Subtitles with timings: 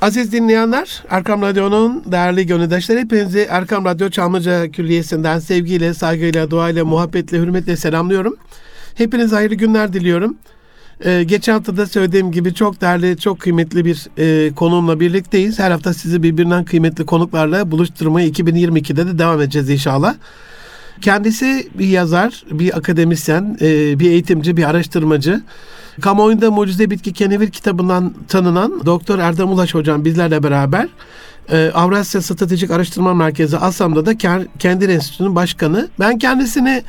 [0.00, 7.38] Aziz dinleyenler, Erkam Radyo'nun değerli gönüldaşları hepinizi Erkam Radyo Çamlıca Külliyesi'nden sevgiyle, saygıyla, duayla, muhabbetle,
[7.38, 8.36] hürmetle selamlıyorum.
[8.94, 10.36] Hepinize hayırlı günler diliyorum.
[11.04, 15.58] Ee, geçen hafta da söylediğim gibi çok değerli, çok kıymetli bir e, konuğumla birlikteyiz.
[15.58, 20.14] Her hafta sizi birbirinden kıymetli konuklarla buluşturmaya 2022'de de devam edeceğiz inşallah.
[21.00, 25.42] Kendisi bir yazar, bir akademisyen, e, bir eğitimci, bir araştırmacı.
[26.00, 30.88] Kamuoyunda Mucize Bitki Kenevir kitabından tanınan Doktor Erdem Ulaş hocam bizlerle beraber
[31.52, 34.18] e, Avrasya Stratejik Araştırma Merkezi ASAM'da da
[34.58, 35.88] Kendir Enstitüsü'nün başkanı.
[36.00, 36.82] Ben kendisini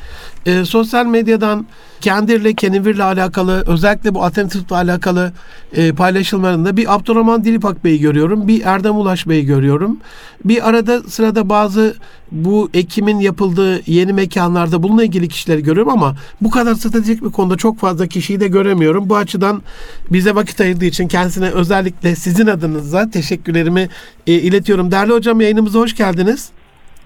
[0.46, 1.66] e, sosyal medyadan
[2.00, 5.32] Kendir'le, Kenevir'le alakalı, özellikle bu alternatifle alakalı
[5.76, 9.98] e, paylaşımlarında bir Abdurrahman Dilipak Bey'i görüyorum, bir Erdem Ulaş Bey'i görüyorum.
[10.44, 11.94] Bir arada sırada bazı
[12.32, 17.56] bu ekimin yapıldığı yeni mekanlarda bununla ilgili kişileri görüyorum ama bu kadar stratejik bir konuda
[17.56, 19.08] çok fazla kişiyi de göremiyorum.
[19.08, 19.62] Bu açıdan
[20.10, 23.88] bize vakit ayırdığı için kendisine özellikle sizin adınıza teşekkürlerimi
[24.26, 24.90] e, iletiyorum.
[24.90, 26.50] Değerli hocam yayınımıza hoş geldiniz.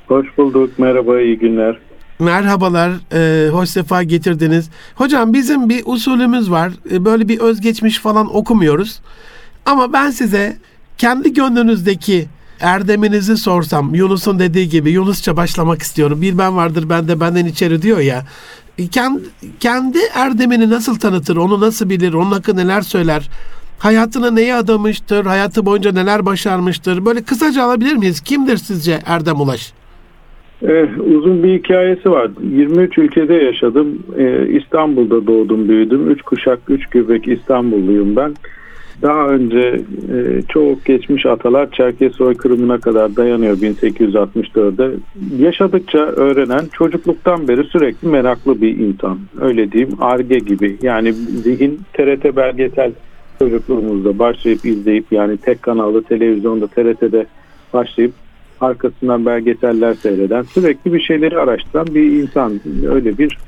[0.08, 0.78] Hoş bulduk.
[0.78, 1.78] Merhaba, iyi günler.
[2.18, 4.68] Merhabalar, e, hoş sefa getirdiniz.
[4.94, 6.72] Hocam bizim bir usulümüz var.
[6.90, 9.00] E, böyle bir özgeçmiş falan okumuyoruz.
[9.66, 10.56] Ama ben size
[10.98, 12.26] kendi gönlünüzdeki
[12.60, 16.22] erdeminizi sorsam, Yunus'un dediği gibi Yunusça başlamak istiyorum.
[16.22, 18.24] Bir ben vardır ben de benden içeri diyor ya.
[18.78, 19.22] E, kendi,
[19.60, 23.30] kendi erdemini nasıl tanıtır, onu nasıl bilir, onun hakkı neler söyler?
[23.78, 27.06] Hayatına neyi adamıştır, hayatı boyunca neler başarmıştır?
[27.06, 28.20] Böyle kısaca alabilir miyiz?
[28.20, 29.72] Kimdir sizce Erdem Ulaş?
[30.62, 32.30] Eh, uzun bir hikayesi var.
[32.54, 34.02] 23 ülkede yaşadım.
[34.18, 36.10] Eh, İstanbul'da doğdum, büyüdüm.
[36.10, 38.34] Üç kuşak, üç göbek İstanbulluyum ben.
[39.02, 39.80] Daha önce
[40.12, 44.90] e, çok geçmiş atalar Çerkez soykırımına kadar dayanıyor 1864'de.
[45.38, 49.18] Yaşadıkça öğrenen çocukluktan beri sürekli meraklı bir insan.
[49.40, 50.76] Öyle diyeyim arge gibi.
[50.82, 52.92] Yani zihin TRT belgesel
[53.38, 57.26] çocukluğumuzda başlayıp izleyip yani tek kanallı televizyonda TRT'de
[57.72, 58.12] başlayıp
[58.60, 62.60] arkasından belgeseller seyreden, sürekli bir şeyleri araştıran bir insan.
[62.88, 63.38] Öyle bir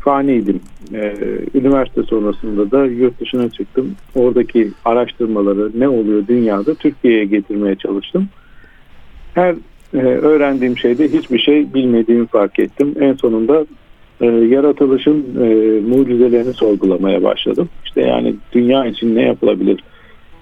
[0.00, 0.60] faniydim.
[0.94, 1.14] Ee,
[1.54, 3.94] üniversite sonrasında da yurt dışına çıktım.
[4.14, 8.28] Oradaki araştırmaları ne oluyor dünyada Türkiye'ye getirmeye çalıştım.
[9.34, 9.54] Her
[9.94, 12.94] e, öğrendiğim şeyde hiçbir şey bilmediğimi fark ettim.
[13.00, 13.66] En sonunda
[14.20, 17.68] e, yaratılışın e, mucizelerini sorgulamaya başladım.
[17.84, 19.80] İşte yani dünya için ne yapılabilir?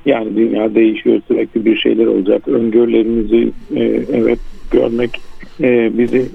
[0.07, 2.49] Yani dünya değişiyor sürekli bir şeyler olacak.
[2.49, 3.83] Öngörülerimizi e,
[4.13, 4.39] evet
[4.71, 5.21] görmek
[5.61, 6.27] e, bizi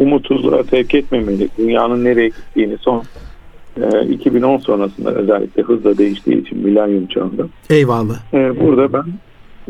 [0.00, 1.48] umutsuzluğa sevk etmemeli.
[1.58, 3.02] Dünyanın nereye gittiğini son
[3.82, 7.46] e, 2010 sonrasında özellikle hızla değiştiği için milenyum çağında.
[7.70, 8.34] Eyvallah.
[8.34, 9.04] E, burada ben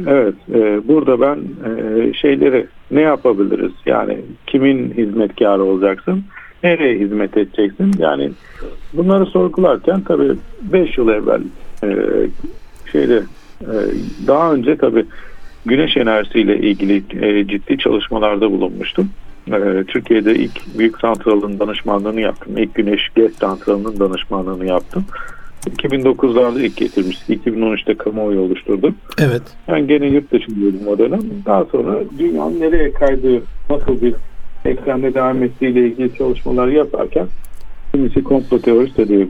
[0.07, 3.73] evet e, burada ben e, şeyleri ne yapabiliriz?
[3.87, 6.25] Yani kimin hizmetkarı olacaksın?
[6.63, 7.93] Nereye hizmet edeceksin?
[7.99, 8.31] Yani
[8.93, 11.41] bunları sorgularken tabii 5 yıl evvel
[11.85, 11.89] e,
[12.95, 13.23] şeyde
[13.61, 13.75] e,
[14.27, 15.05] daha önce tabii
[15.67, 19.11] güneş enerjisiyle ilgili e, ciddi çalışmalarda bulunmuştum.
[19.49, 22.59] E, Türkiye'de ilk büyük santralın danışmanlığını yaptım.
[22.59, 25.05] İlk güneş gez santralının danışmanlığını yaptım.
[25.71, 27.47] 2009'larda ilk getirmiştik.
[27.47, 28.95] 2013'te kamuoyu oluşturdum.
[29.19, 29.43] Evet.
[29.69, 31.21] Ben gene yurt dışındaydım o dönem.
[31.47, 34.15] Daha sonra dünyanın nereye kaydığı, nasıl bir
[34.65, 37.27] eksende devam ettiğiyle ilgili çalışmalar yaparken
[37.93, 39.27] kimisi komplo teorisi de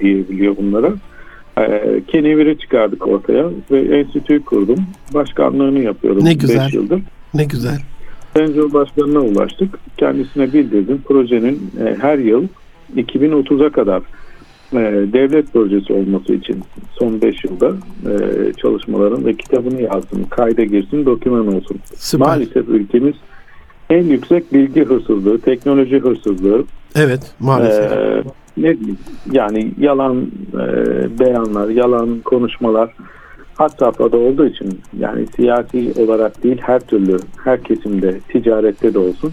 [0.00, 0.92] diyebiliyor bunlara.
[1.60, 4.78] Ee, Kenevir'i çıkardık ortaya ve enstitüyü kurdum.
[5.14, 6.66] Başkanlığını yapıyorum ne güzel.
[6.66, 7.00] 5 yıldır.
[7.34, 7.78] Ne güzel.
[8.36, 9.78] Sayın Cumhurbaşkanı'na ulaştık.
[9.96, 11.02] Kendisine bildirdim.
[11.08, 12.44] Projenin e, her yıl
[12.96, 14.02] 2030'a kadar
[14.72, 16.62] e, devlet projesi olması için
[16.98, 17.72] son 5 yılda
[18.10, 20.26] e, çalışmaların ve kitabını yazdım.
[20.30, 21.76] Kayda girsin, doküman olsun.
[21.94, 22.26] Süper.
[22.26, 23.14] Maalesef ülkemiz
[23.90, 26.64] en yüksek bilgi hırsızlığı, teknoloji hırsızlığı.
[26.94, 27.92] Evet, maalesef.
[27.92, 28.22] E,
[28.56, 28.76] ne
[29.32, 30.64] yani yalan e,
[31.18, 32.90] beyanlar, yalan konuşmalar
[33.56, 39.32] hat safhada olduğu için yani siyasi olarak değil her türlü her kesimde ticarette de olsun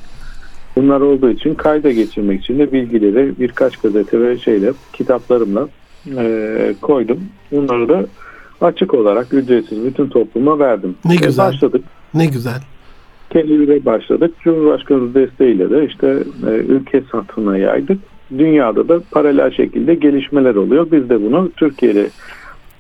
[0.76, 5.68] bunlar olduğu için kayda geçirmek için de bilgileri birkaç gazete ve şeyle kitaplarımla
[6.18, 7.20] e, koydum.
[7.52, 8.06] Bunları da
[8.62, 10.96] açık olarak ücretsiz bütün topluma verdim.
[11.06, 11.48] Ne güzel.
[11.48, 11.84] Başladık.
[12.14, 12.62] Ne güzel.
[13.30, 14.36] Kendimize başladık.
[14.44, 18.00] Cumhurbaşkanı desteğiyle de işte e, ülke satına yaydık
[18.38, 20.92] dünyada da paralel şekilde gelişmeler oluyor.
[20.92, 22.10] Biz de bunu Türkiye'de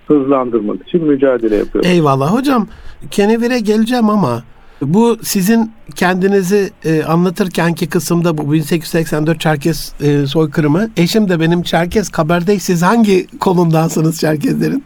[0.07, 1.89] hızlandırmak için mücadele yapıyoruz.
[1.89, 2.67] Eyvallah hocam.
[3.11, 4.43] Kenevir'e geleceğim ama
[4.81, 10.89] bu sizin kendinizi e, anlatırkenki kısımda bu 1884 Çerkez e, soykırımı.
[10.97, 12.59] Eşim de benim Çerkez Kabardey.
[12.59, 14.83] Siz hangi kolundansınız Çerkezlerin?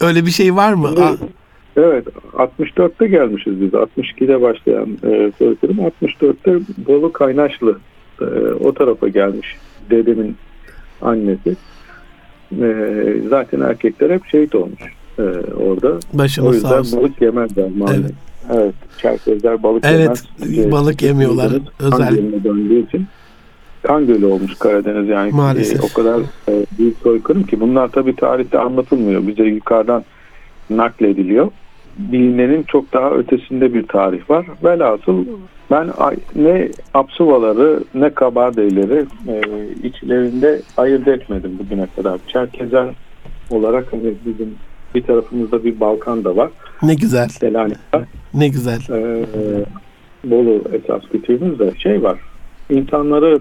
[0.00, 0.90] Öyle bir şey var mı?
[0.96, 1.18] Evet,
[1.76, 3.70] evet 64'te gelmişiz biz.
[3.70, 5.76] 62'de başlayan e, soykırım.
[5.76, 7.78] 64'te Bolu Kaynaşlı
[8.20, 8.24] e,
[8.64, 9.56] o tarafa gelmiş
[9.90, 10.36] dedemin
[11.02, 11.56] annesi.
[12.62, 12.66] E,
[13.28, 14.80] zaten erkekler hep şehit olmuş.
[15.18, 15.22] e,
[15.56, 15.98] orada.
[16.12, 17.00] Başınız o yüzden sağ olsun.
[17.00, 18.04] balık yemezler maalesef.
[18.04, 18.14] Evet.
[18.54, 18.74] Evet.
[18.98, 20.72] Çerkezler balık Evet, yemez.
[20.72, 21.48] balık yemiyorlar.
[21.48, 23.06] Karadeniz Özel- Kan gölüne döndüğü için.
[23.82, 25.32] Kan gölü olmuş Karadeniz yani.
[25.32, 25.80] Maalesef.
[25.80, 29.26] E, o kadar e, büyük soykırım ki bunlar tabii tarihte anlatılmıyor.
[29.26, 30.04] Bize yukarıdan
[30.70, 31.48] naklediliyor.
[31.98, 34.46] Bilinenin çok daha ötesinde bir tarih var.
[34.64, 35.24] Velhasıl
[35.70, 35.90] ben
[36.34, 39.40] ne Apsuvaları ne Kabardeyleri e,
[39.82, 42.20] içlerinde ayırt etmedim bugüne kadar.
[42.28, 42.88] Çerkezen
[43.50, 44.54] olarak hani bizim
[44.94, 46.50] bir tarafımızda bir Balkan da var.
[46.82, 47.28] Ne güzel.
[47.28, 48.02] Selanik var.
[48.34, 48.80] Ne güzel.
[48.90, 49.24] Ee,
[50.24, 52.18] Bolu esas kültürümüzde şey var.
[52.70, 53.40] İnsanları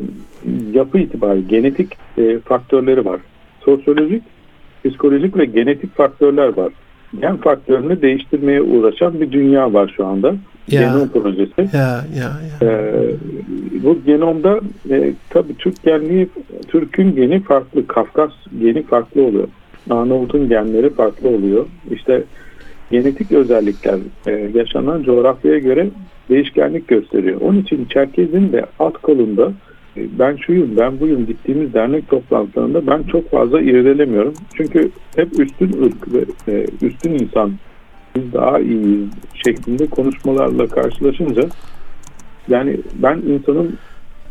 [0.73, 3.19] yapı itibariyle genetik e, faktörleri var.
[3.65, 4.23] Sosyolojik,
[4.85, 6.73] psikolojik ve genetik faktörler var.
[7.21, 10.35] Gen faktörünü değiştirmeye uğraşan bir dünya var şu anda.
[10.67, 10.81] Ya.
[10.81, 11.77] Genom projesi.
[11.77, 12.31] Ya ya
[12.61, 12.67] ya.
[12.69, 13.15] Ee,
[13.83, 16.29] bu genomda e, tabii Türk genliği,
[16.67, 19.47] Türk'ün geni farklı, Kafkas geni farklı oluyor.
[19.89, 21.65] Arnavut'un genleri farklı oluyor.
[21.91, 22.23] İşte
[22.91, 25.89] genetik özellikler e, yaşanan coğrafyaya göre
[26.29, 27.41] değişkenlik gösteriyor.
[27.41, 29.51] Onun için Çerkez'in de alt kolunda
[29.95, 34.33] ben şuyum, ben buyum gittiğimiz dernek toplantılarında ben çok fazla irdelemiyorum.
[34.57, 37.53] Çünkü hep üstün ırk ve e, üstün insan
[38.15, 39.09] biz daha iyiyiz
[39.45, 41.43] şeklinde konuşmalarla karşılaşınca
[42.47, 43.77] yani ben insanın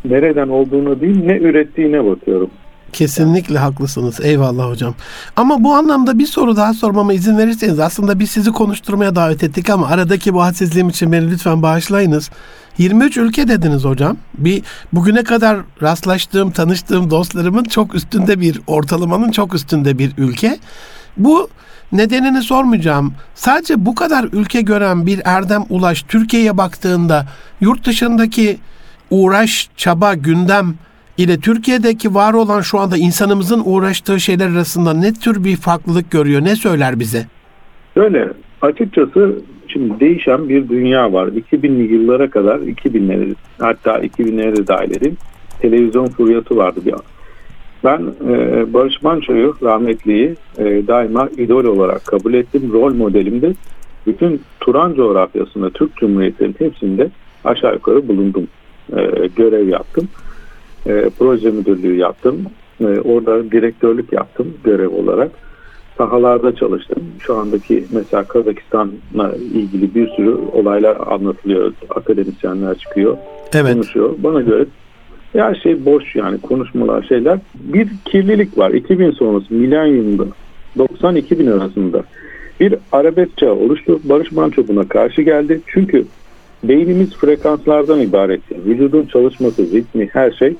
[0.05, 2.49] nereden olduğunu değil ne ürettiğine bakıyorum.
[2.93, 4.19] Kesinlikle haklısınız.
[4.23, 4.93] Eyvallah hocam.
[5.35, 9.69] Ama bu anlamda bir soru daha sormama izin verirseniz aslında biz sizi konuşturmaya davet ettik
[9.69, 12.31] ama aradaki bu hadsizliğim için beni lütfen bağışlayınız.
[12.77, 14.17] 23 ülke dediniz hocam.
[14.37, 20.57] Bir bugüne kadar rastlaştığım, tanıştığım dostlarımın çok üstünde bir ortalamanın çok üstünde bir ülke.
[21.17, 21.49] Bu
[21.91, 23.13] nedenini sormayacağım.
[23.35, 27.25] Sadece bu kadar ülke gören bir Erdem Ulaş Türkiye'ye baktığında
[27.61, 28.57] yurt dışındaki
[29.09, 30.75] uğraş, çaba, gündem
[31.17, 36.43] ile Türkiye'deki var olan şu anda insanımızın uğraştığı şeyler arasında ne tür bir farklılık görüyor?
[36.43, 37.27] Ne söyler bize?
[37.95, 39.35] Böyle açıkçası
[39.73, 41.27] şimdi değişen bir dünya var.
[41.27, 45.17] 2000'li yıllara kadar 2000'leri hatta 2000'leri de dahil edeyim.
[45.61, 47.01] Televizyon furyası vardı bir an.
[47.83, 52.69] Ben e, Barış Manço'yu rahmetliyi e, daima idol olarak kabul ettim.
[52.73, 53.53] Rol modelimde
[54.07, 57.09] bütün Turan coğrafyasında Türk Cumhuriyetlerinin hepsinde
[57.43, 58.47] aşağı yukarı bulundum.
[58.95, 60.07] E, görev yaptım.
[60.87, 62.45] E, proje müdürlüğü yaptım.
[62.81, 65.31] E, orada direktörlük yaptım görev olarak
[65.97, 67.03] sahalarda çalıştım.
[67.19, 71.73] Şu andaki mesela Kazakistan'la ilgili bir sürü olaylar anlatılıyor.
[71.89, 73.17] Akademisyenler çıkıyor,
[73.55, 73.73] Evet.
[73.73, 74.15] konuşuyor.
[74.17, 74.65] Bana göre
[75.33, 77.39] her şey boş yani konuşmalar şeyler.
[77.55, 78.71] Bir kirlilik var.
[78.71, 80.23] 2000 sonrası milenyumda
[80.77, 82.03] 90-2000 arasında
[82.59, 83.99] bir arabesk çağı oluştu.
[84.03, 85.61] Barış Manço buna karşı geldi.
[85.67, 86.05] Çünkü
[86.63, 88.41] beynimiz frekanslardan ibaret.
[88.65, 90.55] Vücudun çalışması, ritmi, her şey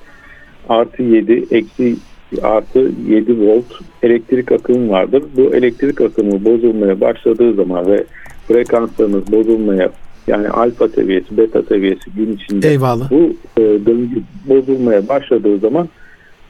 [0.69, 1.95] artı 7, eksi
[2.41, 3.65] artı 7 volt
[4.03, 5.23] elektrik akımı vardır.
[5.37, 8.03] Bu elektrik akımı bozulmaya başladığı zaman ve
[8.47, 9.91] frekanslarınız bozulmaya
[10.27, 13.11] yani alfa seviyesi, beta seviyesi gün içinde Eyvallah.
[13.11, 15.89] bu e, döngü bozulmaya başladığı zaman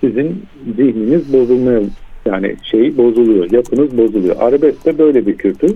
[0.02, 0.44] sizin
[0.76, 1.82] zihniniz bozulmaya
[2.26, 4.36] yani şeyi bozuluyor, yapınız bozuluyor.
[4.40, 5.76] Arabesk de böyle bir kültür.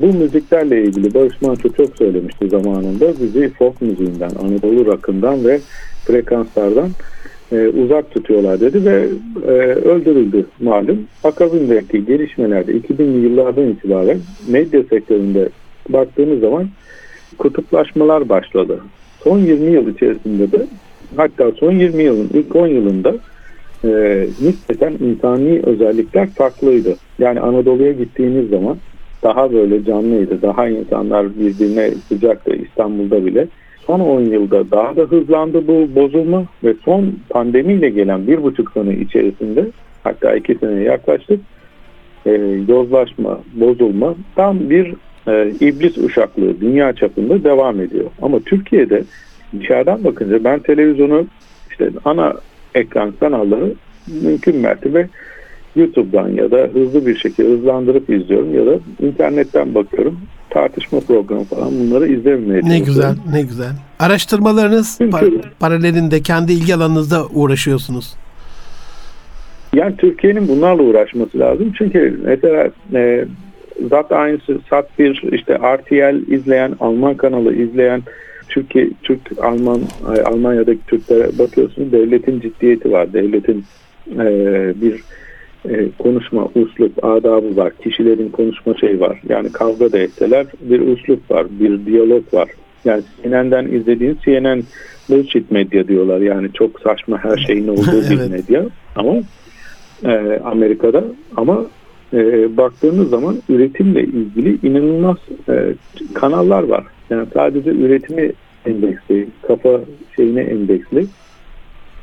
[0.00, 3.12] Bu müziklerle ilgili Barış Manço çok söylemişti zamanında.
[3.22, 5.60] Bizi folk müziğinden, Anadolu rakından ve
[6.06, 6.90] frekanslardan
[7.52, 9.08] e, uzak tutuyorlar dedi ve
[9.46, 10.98] e, öldürüldü malum.
[11.24, 14.18] Akabindeki gelişmelerde 2000'li yıllardan itibaren
[14.48, 15.48] medya sektöründe
[15.88, 16.68] baktığımız zaman
[17.38, 18.80] kutuplaşmalar başladı.
[19.24, 20.66] Son 20 yıl içerisinde de
[21.16, 23.14] hatta son 20 yılın ilk 10 yılında
[23.84, 26.96] e, nispeten insani özellikler farklıydı.
[27.18, 28.76] Yani Anadolu'ya gittiğiniz zaman
[29.22, 30.42] daha böyle canlıydı.
[30.42, 33.48] Daha insanlar birbirine sıcaktı İstanbul'da bile.
[33.86, 38.94] Son 10 yılda daha da hızlandı bu bozulma ve son pandemiyle gelen bir buçuk sene
[38.94, 39.66] içerisinde
[40.04, 41.40] hatta iki seneye yaklaştık.
[42.26, 42.30] E,
[42.68, 44.94] yozlaşma, bozulma tam bir
[45.28, 48.10] e, iblis uşaklığı dünya çapında devam ediyor.
[48.22, 49.04] Ama Türkiye'de
[49.60, 51.26] dışarıdan bakınca ben televizyonu
[51.70, 52.34] işte ana
[52.74, 53.72] ekran kanalları
[54.22, 55.08] mümkün mertebe
[55.76, 60.18] YouTube'dan ya da hızlı bir şekilde hızlandırıp izliyorum ya da internetten bakıyorum.
[60.52, 63.72] Tartışma programı falan bunları izlememeye Ne güzel, ne güzel.
[63.98, 68.14] Araştırmalarınız par- paralelinde kendi ilgi alanınızda uğraşıyorsunuz.
[69.74, 71.72] Yani Türkiye'nin bunlarla uğraşması lazım.
[71.78, 73.24] Çünkü mesela e,
[73.90, 78.02] zaten aynısı Sat 1 işte RTL izleyen, Alman kanalı izleyen
[78.48, 79.80] Türkiye, Türk, Alman,
[80.16, 83.12] e, Almanya'daki Türklere bakıyorsunuz devletin ciddiyeti var.
[83.12, 83.64] Devletin
[84.18, 84.24] e,
[84.80, 85.00] bir
[85.68, 87.72] e, konuşma, uslup, adabı var.
[87.82, 89.20] Kişilerin konuşma şeyi var.
[89.28, 92.48] Yani kavga da etseler bir uslup var, bir diyalog var.
[92.84, 94.62] Yani CNN'den izlediğin CNN
[95.08, 96.20] bullshit medya diyorlar.
[96.20, 98.30] Yani çok saçma her şeyin olduğu bir Evet.
[98.30, 98.64] medya.
[98.96, 99.14] Ama
[100.04, 101.04] e, Amerika'da
[101.36, 101.66] ama
[102.12, 105.16] e, baktığınız zaman üretimle ilgili inanılmaz
[105.48, 105.74] e,
[106.14, 106.84] kanallar var.
[107.10, 108.32] Yani sadece üretimi
[108.66, 109.80] endeksli, kafa
[110.16, 111.06] şeyine endeksli.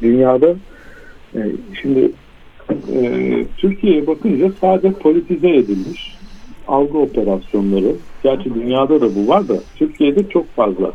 [0.01, 0.55] Dünyada
[1.35, 1.39] e,
[1.81, 2.11] şimdi
[2.93, 6.19] e, Türkiye'ye bakınca sadece politize edilmiş
[6.69, 7.95] algı operasyonları.
[8.23, 10.91] Gerçi dünyada da bu var da Türkiye'de çok fazla.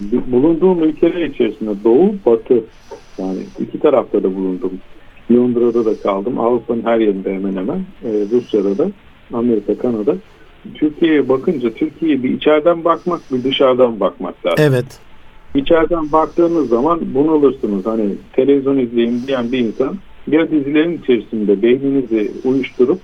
[0.00, 2.64] Bulunduğum ülkeler içerisinde Doğu, Batı
[3.18, 4.72] yani iki tarafta da bulundum.
[5.32, 6.38] Londra'da da kaldım.
[6.38, 7.78] Avrupa'nın her yerinde hemen hemen.
[8.04, 8.90] E, Rusya'da da,
[9.32, 10.16] Amerika, Kanada.
[10.74, 14.64] Türkiye'ye bakınca Türkiye'ye bir içeriden bakmak bir dışarıdan bakmak lazım.
[14.68, 14.98] Evet.
[15.54, 17.86] İçeriden baktığınız zaman bunalırsınız.
[17.86, 19.96] Hani televizyon izleyin diyen bir insan
[20.32, 23.00] ya dizilerin içerisinde beyninizi uyuşturup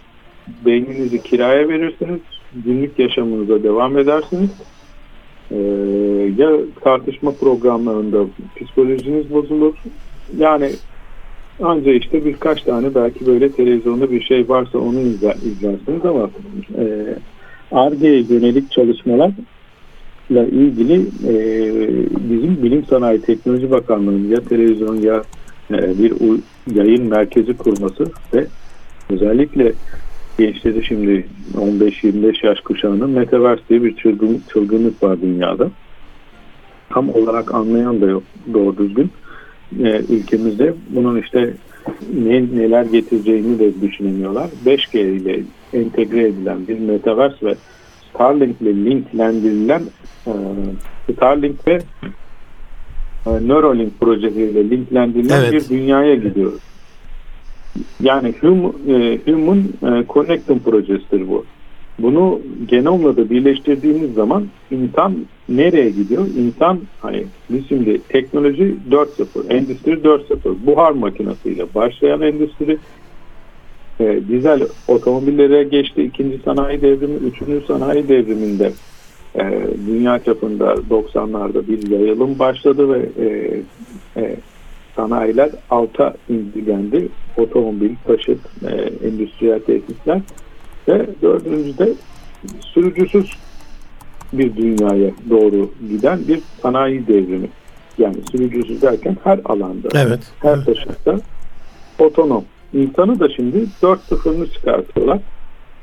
[0.67, 2.21] beyninizi kiraya verirsiniz.
[2.65, 4.51] Günlük yaşamınıza devam edersiniz.
[5.51, 5.57] Ee,
[6.39, 8.25] ya tartışma programlarında
[8.57, 9.75] psikolojiniz bozulur.
[10.39, 10.71] Yani
[11.63, 16.31] Anca işte birkaç tane belki böyle televizyonda bir şey varsa onu izler, izlersiniz ama
[17.73, 19.33] ARGE'ye e, yönelik çalışmalarla
[20.31, 20.95] ilgili
[21.29, 21.35] e,
[22.31, 25.23] bizim Bilim Sanayi Teknoloji Bakanlığı'nın ya televizyon ya
[25.71, 26.13] e, bir
[26.75, 28.05] yayın merkezi kurması
[28.35, 28.47] ve
[29.11, 29.73] özellikle
[30.39, 35.71] gençleri şimdi 15-25 yaş kuşağının Metaverse diye bir çılgın, çılgınlık var dünyada.
[36.91, 38.23] Tam olarak anlayan da yok
[38.55, 39.11] doğru düzgün
[39.85, 41.55] e, ülkemizde bunun işte
[42.15, 44.51] ne, neler getireceğini de düşünemiyorlar.
[44.67, 45.41] 5G ile
[45.73, 47.55] entegre edilen bir Metaverse ve
[48.11, 49.83] Starlink ile linklendirilen
[50.27, 50.33] e,
[51.13, 51.79] Starlink ve
[53.27, 55.53] Neuralink projeleriyle linklendirilen evet.
[55.53, 56.61] bir dünyaya gidiyoruz.
[58.03, 61.45] Yani Human, e, Human e, Connecting projesidir bu.
[61.99, 65.17] Bunu genomla da birleştirdiğimiz zaman insan
[65.49, 66.27] nereye gidiyor?
[66.39, 72.79] İnsan hani biz şimdi teknoloji 4.0, endüstri 4.0, buhar makinesiyle başlayan endüstri
[74.01, 76.03] e, dizel otomobillere geçti.
[76.03, 78.73] ikinci sanayi devrimi, üçüncü sanayi devriminde
[79.37, 83.61] e, dünya çapında 90'larda bir yayılım başladı ve e,
[84.21, 84.37] e,
[84.97, 87.09] sanayiler alta indirgendi.
[87.37, 88.39] Otomobil, taşıt,
[88.69, 90.21] e, endüstriyel tesisler
[90.89, 91.93] ve dördüncüde
[92.61, 93.31] sürücüsüz
[94.33, 97.49] bir dünyaya doğru giden bir sanayi devrimi.
[97.99, 100.21] Yani sürücüsüz derken her alanda, evet.
[100.43, 101.21] her taşıtta
[101.99, 102.45] otonom.
[102.73, 105.19] İnsanı da şimdi dört sıfırını çıkartıyorlar.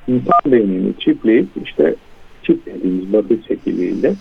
[0.08, 1.96] İnsan beynini çipleyip işte
[2.44, 4.14] çip dediğimiz basit şekliyle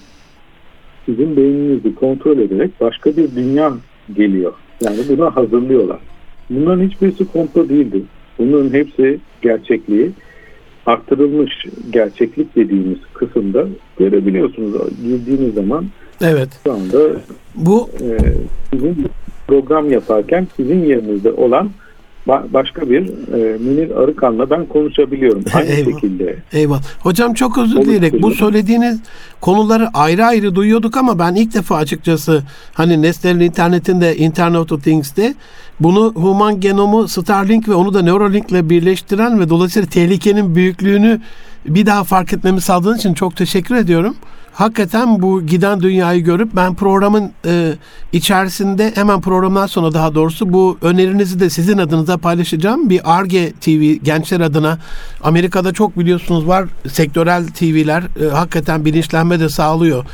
[1.07, 3.73] sizin beyninizi kontrol ederek başka bir dünya
[4.17, 4.53] geliyor.
[4.81, 5.99] Yani buna hazırlıyorlar.
[6.51, 8.03] Bunların hiçbirisi komplo değildi.
[8.39, 10.11] Bunların hepsi gerçekliği
[10.87, 13.67] arttırılmış gerçeklik dediğimiz kısımda
[13.99, 14.73] görebiliyorsunuz.
[15.03, 15.87] Girdiğiniz zaman
[16.21, 16.49] evet.
[16.65, 16.99] şu anda
[17.55, 18.19] bu e,
[18.73, 19.07] sizin
[19.49, 21.71] program yaparken sizin yerinizde olan
[22.27, 25.45] başka bir e, Münir Arıkan'la ben konuşabiliyorum.
[25.55, 25.93] Aynı Eyvallah.
[25.93, 26.37] şekilde.
[26.53, 26.83] Eyvallah.
[27.01, 29.01] Hocam çok özür dileyerek bu söylediğiniz
[29.41, 32.43] konuları ayrı ayrı duyuyorduk ama ben ilk defa açıkçası
[32.75, 35.35] hani Nestle'nin internetinde Internet of Things'te
[35.81, 41.21] bunu human genomu Starlink ve onu da Neuralink ile birleştiren ve dolayısıyla tehlikenin büyüklüğünü
[41.67, 44.17] bir daha fark etmemi sağladığın için çok teşekkür ediyorum
[44.53, 47.73] hakikaten bu giden dünyayı görüp ben programın e,
[48.13, 52.91] içerisinde hemen programdan sonra daha doğrusu bu önerinizi de sizin adınıza paylaşacağım.
[52.91, 54.79] Bir ARGE TV gençler adına
[55.23, 60.05] Amerika'da çok biliyorsunuz var sektörel TV'ler e, hakikaten bilinçlenme de sağlıyor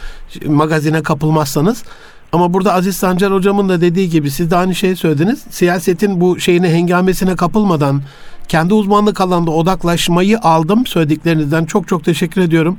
[0.47, 1.85] magazine kapılmazsanız.
[2.33, 5.45] Ama burada Aziz Sancar hocamın da dediği gibi siz de aynı şeyi söylediniz.
[5.51, 8.03] Siyasetin bu şeyine hengamesine kapılmadan
[8.49, 11.65] kendi uzmanlık alanında odaklaşmayı aldım söylediklerinizden.
[11.65, 12.79] Çok çok teşekkür ediyorum.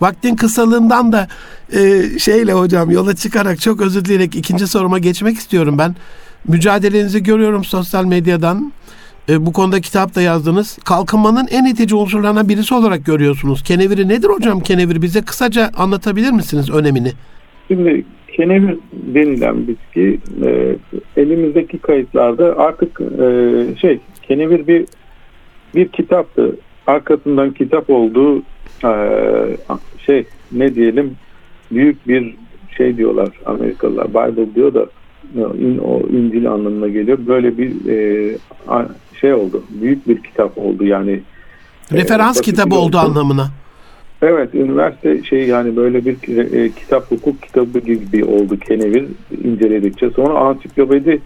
[0.00, 1.28] Vaktin kısalığından da
[1.72, 5.94] e, şeyle hocam yola çıkarak çok özür dileyerek ikinci soruma geçmek istiyorum ben.
[6.48, 8.72] Mücadelenizi görüyorum sosyal medyadan.
[9.28, 10.78] E, bu konuda kitap da yazdınız.
[10.84, 13.62] Kalkınmanın en itici unsurlarından birisi olarak görüyorsunuz.
[13.62, 15.02] Keneviri nedir hocam kenevir?
[15.02, 17.12] Bize kısaca anlatabilir misiniz önemini?
[17.68, 20.76] Şimdi kenevir denilen bitki e,
[21.16, 23.26] elimizdeki kayıtlarda artık e,
[23.80, 24.86] şey kenevir bir
[25.74, 26.56] bir kitaptı.
[26.86, 28.42] Arkasından kitap olduğu
[28.84, 28.92] e,
[30.06, 31.16] şey ne diyelim
[31.70, 32.34] büyük bir
[32.76, 34.86] şey diyorlar Amerikalılar Bible diyor da
[35.58, 37.18] in, o İncil anlamına geliyor.
[37.26, 38.36] Böyle bir e,
[39.20, 39.62] şey oldu.
[39.70, 41.20] Büyük bir kitap oldu yani.
[41.92, 43.50] Referans e, kitabı oldu anlamına.
[44.22, 49.04] Evet, üniversite şey yani böyle bir e, kitap hukuk kitabı gibi oldu kenevir
[49.44, 50.10] inceledikçe.
[50.10, 51.20] Sonra ansiklopedi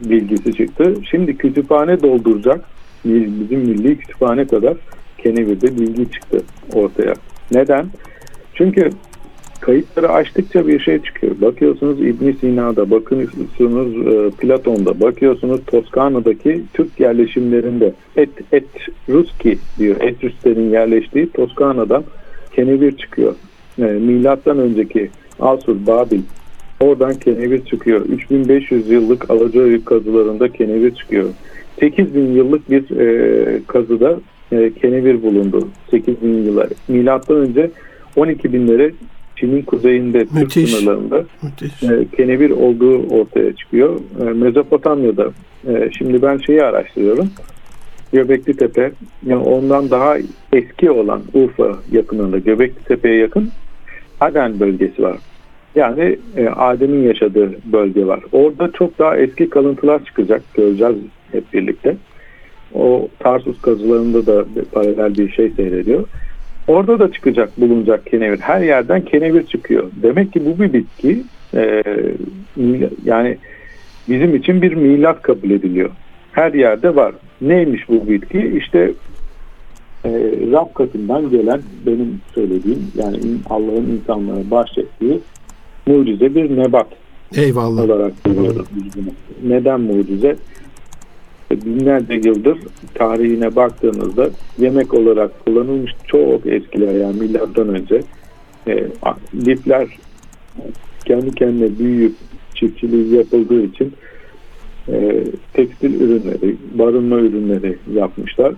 [0.00, 0.94] bilgisi çıktı.
[1.10, 2.64] Şimdi kütüphane dolduracak
[3.04, 4.74] bizim milli kütüphane kadar
[5.18, 6.42] kenevirde bilgi çıktı
[6.74, 7.14] ortaya.
[7.52, 7.86] Neden?
[8.58, 8.90] Çünkü
[9.60, 11.40] kayıtları açtıkça bir şey çıkıyor.
[11.40, 18.64] Bakıyorsunuz İbn Sina'da, bakıyorsunuz e, Platon'da, bakıyorsunuz Toskana'daki Türk yerleşimlerinde Et, Et
[19.08, 19.96] Ruski diyor.
[20.00, 22.04] Etrüslerin yerleştiği Toskana'dan
[22.52, 23.34] kenevir çıkıyor.
[23.78, 25.10] E, milattan önceki
[25.40, 26.20] Asur, Babil
[26.80, 28.00] oradan kenevir çıkıyor.
[28.00, 31.28] 3500 yıllık Alacaoğlu kazılarında kenevir çıkıyor.
[31.80, 34.20] 8000 yıllık bir e, kazıda
[34.52, 35.68] e, kenevir bulundu.
[35.90, 36.68] 8000 yıllar.
[36.88, 37.70] Milattan önce
[38.16, 38.92] 12 binlere
[39.36, 41.24] Çin'in kuzeyinde Türk sınırlarında
[41.82, 44.00] e, kenevir olduğu ortaya çıkıyor.
[44.20, 45.30] E, Mezopotamya'da
[45.68, 47.30] e, şimdi ben şeyi araştırıyorum.
[48.12, 48.92] Göbekli Tepe
[49.26, 50.16] yani ondan daha
[50.52, 53.50] eski olan Urfa yakınında Göbekli Tepe'ye yakın
[54.20, 55.18] Aden bölgesi var.
[55.74, 58.20] Yani e, Adem'in yaşadığı bölge var.
[58.32, 60.42] Orada çok daha eski kalıntılar çıkacak.
[60.54, 60.96] Göreceğiz
[61.32, 61.96] hep birlikte.
[62.74, 66.04] O Tarsus kazılarında da paralel bir şey seyrediyor.
[66.68, 68.38] Orada da çıkacak, bulunacak kenevir.
[68.38, 69.90] Her yerden kenevir çıkıyor.
[70.02, 71.22] Demek ki bu bir bitki.
[71.54, 71.82] E,
[73.04, 73.38] yani
[74.08, 75.90] bizim için bir milat kabul ediliyor.
[76.32, 77.14] Her yerde var.
[77.40, 78.52] Neymiş bu bitki?
[78.58, 78.92] İşte
[80.04, 80.10] e,
[80.52, 83.18] Rab katından gelen benim söylediğim yani
[83.50, 85.20] Allah'ın insanlara bahşettiği
[85.86, 86.86] mucize bir nebat.
[87.36, 87.84] Eyvallah.
[87.84, 88.12] Olarak.
[89.42, 90.36] Neden mucize?
[91.50, 92.58] Binlerce yıldır
[92.94, 98.02] tarihine baktığınızda yemek olarak kullanılmış çok eskiler yani milattan önce
[98.66, 98.86] e,
[99.34, 99.88] lifler
[101.04, 102.14] kendi kendine büyüyüp
[102.54, 103.92] çiftçiliği yapıldığı için
[104.88, 108.54] e, tekstil ürünleri, barınma ürünleri yapmışlar.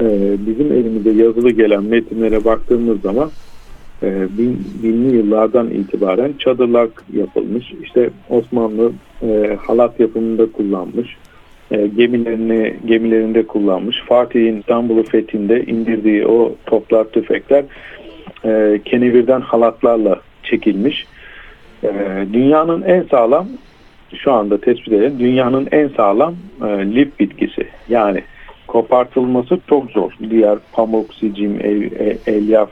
[0.00, 3.30] E, bizim elimizde yazılı gelen metinlere baktığımız zaman
[4.02, 7.72] e, bin, binli yıllardan itibaren çadırlar yapılmış.
[7.82, 8.92] İşte Osmanlı
[9.22, 11.16] e, halat yapımında kullanmış
[11.70, 14.02] e, gemilerini gemilerinde kullanmış.
[14.08, 17.64] Fatih'in İstanbul'u fethinde indirdiği o toplar, tüfekler
[18.44, 21.06] e, kenevirden halatlarla çekilmiş.
[21.84, 21.90] E,
[22.32, 23.48] dünyanın en sağlam
[24.14, 27.66] şu anda tespit edilen dünyanın en sağlam e, lif bitkisi.
[27.88, 28.22] Yani
[28.66, 30.12] kopartılması çok zor.
[30.30, 32.70] Diğer pamuk, sicim, el, el, elyaf,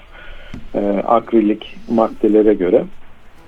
[0.75, 2.85] e, akrilik maddelere göre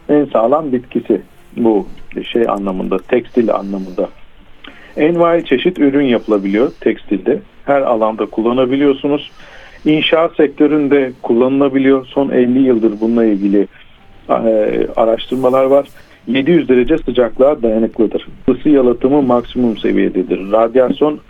[0.08, 1.20] en sağlam bitkisi
[1.56, 1.86] bu
[2.22, 4.08] şey anlamında, tekstil anlamında
[4.96, 7.40] Envai çeşit ürün yapılabiliyor tekstilde.
[7.64, 9.30] Her alanda kullanabiliyorsunuz.
[9.84, 12.06] İnşaat sektöründe kullanılabiliyor.
[12.06, 13.66] Son 50 yıldır bununla ilgili
[14.30, 15.86] e, araştırmalar var.
[16.26, 18.28] 700 derece sıcaklığa dayanıklıdır.
[18.48, 20.52] Isı yalıtımı maksimum seviyededir.
[20.52, 21.20] Radyasyon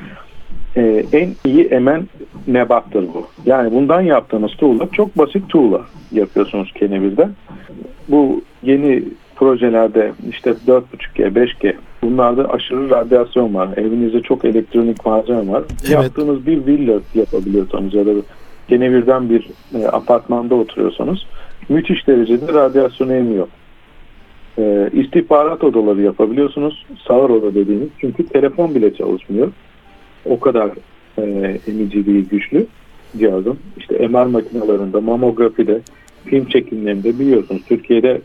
[0.76, 2.09] e, en iyi emen
[2.46, 3.26] nebattır bu.
[3.46, 5.81] Yani bundan yaptığınız tuğla çok basit tuğla
[6.12, 7.31] yapıyorsunuz kenevirden.
[8.09, 9.02] Bu yeni
[9.37, 13.68] projelerde işte 4.5G, 5G bunlarda aşırı radyasyon var.
[13.77, 15.62] Evinizde çok elektronik malzeme var.
[15.81, 15.90] Evet.
[15.90, 18.11] Yaptığınız bir villa yapabiliyorsanız ya da
[18.68, 21.18] gene birden bir e, apartmanda oturuyorsanız
[21.68, 23.46] müthiş derecede radyasyon emiyor.
[24.59, 26.87] E, istihbarat odaları yapabiliyorsunuz.
[27.09, 27.88] Sağır oda dediğiniz.
[28.01, 29.53] Çünkü telefon bile çalışmıyor.
[30.25, 30.70] O kadar
[31.18, 31.22] e,
[31.68, 32.66] emiciliği güçlü
[33.18, 33.59] cihazın.
[33.77, 35.81] İşte MR makinalarında, mamografide,
[36.25, 38.20] film çekimlerinde biliyorsunuz Türkiye'de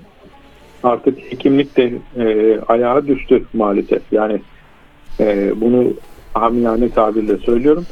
[0.84, 4.02] artık hekimlik de e, ayağa düştü maalesef.
[4.12, 4.41] Yani
[5.20, 5.94] e, bunu
[6.34, 7.86] hamilane tabirle söylüyorum.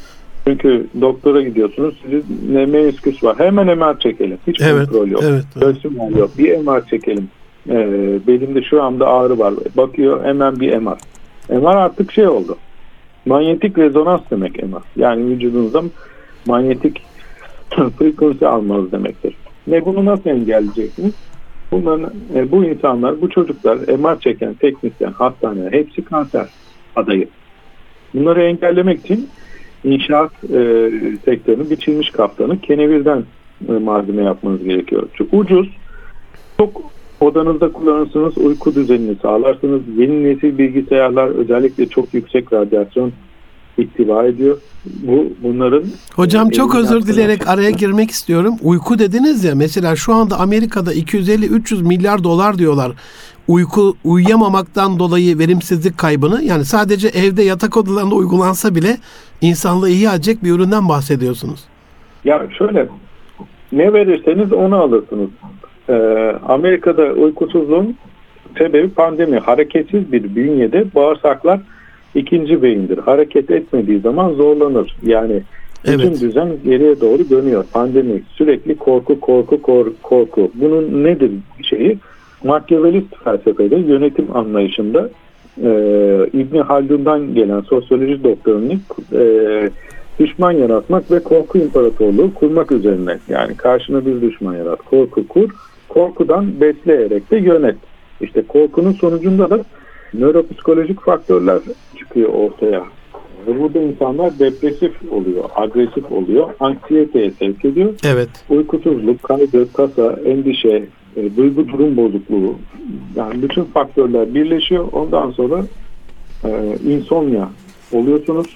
[0.47, 1.95] Çünkü doktora gidiyorsunuz.
[2.03, 3.39] Sizin ne menisküs var.
[3.39, 4.37] Hemen MR çekelim.
[4.47, 5.23] Hiç evet, kontrol yok.
[5.23, 5.77] Evet, evet.
[6.17, 6.31] yok.
[6.37, 7.29] Bir MR çekelim.
[7.69, 7.77] E,
[8.27, 9.53] belimde şu anda ağrı var.
[9.77, 10.97] Bakıyor hemen bir MR.
[11.49, 12.57] MR artık şey oldu.
[13.25, 14.81] Manyetik rezonans demek MR.
[14.95, 15.83] Yani vücudunuzda
[16.45, 17.01] manyetik
[17.97, 19.35] frekansı almanız demektir.
[19.67, 21.13] Ne bunu nasıl engelleyeceksiniz?
[21.71, 26.47] Bunların, e, bu insanlar, bu çocuklar MR çeken teknisyen, hastane hepsi kanser
[26.95, 27.27] adayı.
[28.13, 29.29] Bunları engellemek için
[29.83, 30.91] inşaat e,
[31.25, 33.23] sektörünün biçilmiş kaptanı kenevirden
[33.69, 35.09] e, malzeme yapmanız gerekiyor.
[35.13, 35.69] Çok ucuz,
[36.57, 36.81] çok
[37.19, 39.81] odanızda kullanırsınız, uyku düzenini sağlarsınız.
[39.97, 43.11] Yeni nesil bilgisayarlar özellikle çok yüksek radyasyon
[43.81, 44.57] ihtiva ediyor.
[44.85, 45.83] Bu bunların
[46.15, 48.55] Hocam çok özür dileyerek araya girmek istiyorum.
[48.63, 52.91] Uyku dediniz ya mesela şu anda Amerika'da 250-300 milyar dolar diyorlar.
[53.47, 58.97] Uyku uyuyamamaktan dolayı verimsizlik kaybını yani sadece evde yatak odalarında uygulansa bile
[59.41, 61.59] insanlığı iyi edecek bir üründen bahsediyorsunuz.
[62.23, 62.87] Ya şöyle
[63.71, 65.29] ne verirseniz onu alırsınız.
[65.89, 65.93] Ee,
[66.47, 67.97] Amerika'da uykusuzluğun
[68.57, 69.37] sebebi pandemi.
[69.37, 71.59] Hareketsiz bir bünyede bağırsaklar
[72.15, 72.97] ikinci beyindir.
[72.97, 74.95] Hareket etmediği zaman zorlanır.
[75.03, 75.41] Yani
[75.85, 76.21] bütün evet.
[76.21, 77.65] düzen geriye doğru dönüyor.
[77.73, 80.51] Pandemi sürekli korku korku korku korku.
[80.55, 81.97] Bunun nedir şeyi?
[82.43, 85.09] Machiavellist felsefede yönetim anlayışında
[85.63, 85.69] e,
[86.33, 88.81] İbni Haldun'dan gelen sosyoloji doktorunun
[89.13, 89.69] e,
[90.19, 93.17] düşman yaratmak ve korku imparatorluğu kurmak üzerine.
[93.29, 95.49] Yani karşına bir düşman yarat, korku kur,
[95.89, 97.75] korkudan besleyerek de yönet.
[98.21, 99.59] İşte korkunun sonucunda da
[100.13, 101.59] nöropsikolojik faktörler
[101.97, 102.83] çıkıyor ortaya.
[103.47, 107.93] Ve burada insanlar depresif oluyor, agresif oluyor, anksiyeteye sevk ediyor.
[108.03, 108.29] Evet.
[108.49, 112.55] Uykusuzluk, kaygı, kasa, endişe, e, duygu durum bozukluğu
[113.15, 114.87] yani bütün faktörler birleşiyor.
[114.91, 115.65] Ondan sonra
[116.43, 117.49] e, insomnia
[117.91, 118.47] oluyorsunuz.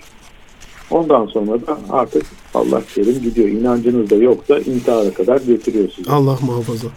[0.91, 3.47] Ondan sonra da artık Allah kerim gidiyor.
[3.47, 6.11] İnancınız da yoksa intihara kadar getiriyor sizi.
[6.11, 6.87] Allah muhafaza.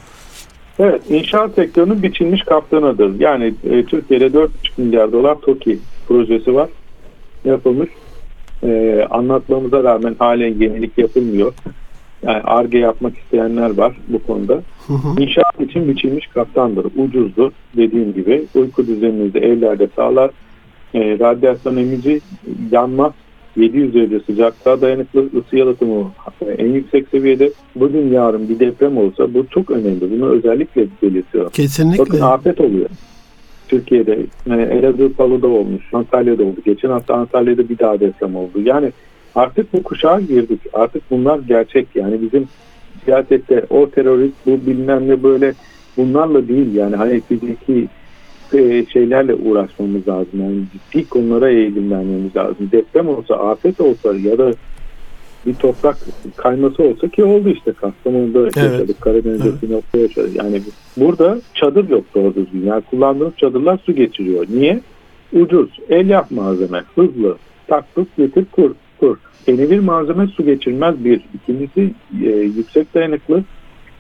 [0.79, 3.21] Evet, inşaat sektörünün biçilmiş kaptanıdır.
[3.21, 6.69] Yani e, Türkiye'de 4,5 milyar dolar TOKİ projesi var.
[7.45, 7.89] Yapılmış.
[8.63, 11.55] E, anlatmamıza rağmen halen yenilik yapılmıyor.
[12.23, 14.63] Yani ARGE yapmak isteyenler var bu konuda.
[14.87, 15.23] Hı hı.
[15.23, 16.87] İnşaat için biçilmiş kaptandır.
[16.97, 17.53] Ucuzdur.
[17.77, 20.31] Dediğim gibi uyku düzeninizi evlerde sağlar.
[20.95, 22.21] E, radyasyon emici
[22.71, 23.13] yanmaz.
[23.57, 26.13] 700 derece sıcaklığa dayanıklı ısı yalıtımı
[26.59, 27.51] en yüksek seviyede.
[27.77, 30.11] Bugün yarın bir deprem olsa bu çok önemli.
[30.11, 31.51] Bunu özellikle belirtiyorum.
[31.51, 32.05] Kesinlikle.
[32.05, 32.89] Bakın afet oluyor.
[33.69, 34.19] Türkiye'de
[34.51, 36.61] e, Elazığ Palu'da olmuş, Antalya'da oldu.
[36.65, 38.61] Geçen hafta Antalya'da bir daha deprem oldu.
[38.65, 38.93] Yani
[39.35, 40.61] artık bu kuşağa girdik.
[40.73, 41.87] Artık bunlar gerçek.
[41.95, 42.49] Yani bizim
[43.05, 45.55] siyasette o terörist bu bilmem ne böyle
[45.97, 47.89] bunlarla değil yani hani fiziki
[48.55, 50.41] e, şeylerle uğraşmamız lazım.
[50.41, 52.71] Yani ciddi konulara eğilim vermemiz lazım.
[52.73, 54.53] Deprem olsa, afet olsa ya da
[55.47, 55.97] bir toprak
[56.37, 59.61] kayması olsa ki oldu işte Kastamonu'da yaşadık, Karadeniz'de Evet.
[59.61, 60.37] Sinop'ta yaşadık.
[60.37, 60.63] Yani
[60.97, 62.65] burada çadır yok doğru düzgün.
[62.67, 64.47] Yani kullandığımız çadırlar su geçiriyor.
[64.51, 64.81] Niye?
[65.33, 69.17] Ucuz, el yap malzeme, hızlı, tak tut getir kur, kur.
[69.47, 71.21] Yeni bir malzeme su geçirmez bir.
[71.35, 73.45] İkincisi e, yüksek dayanıklı,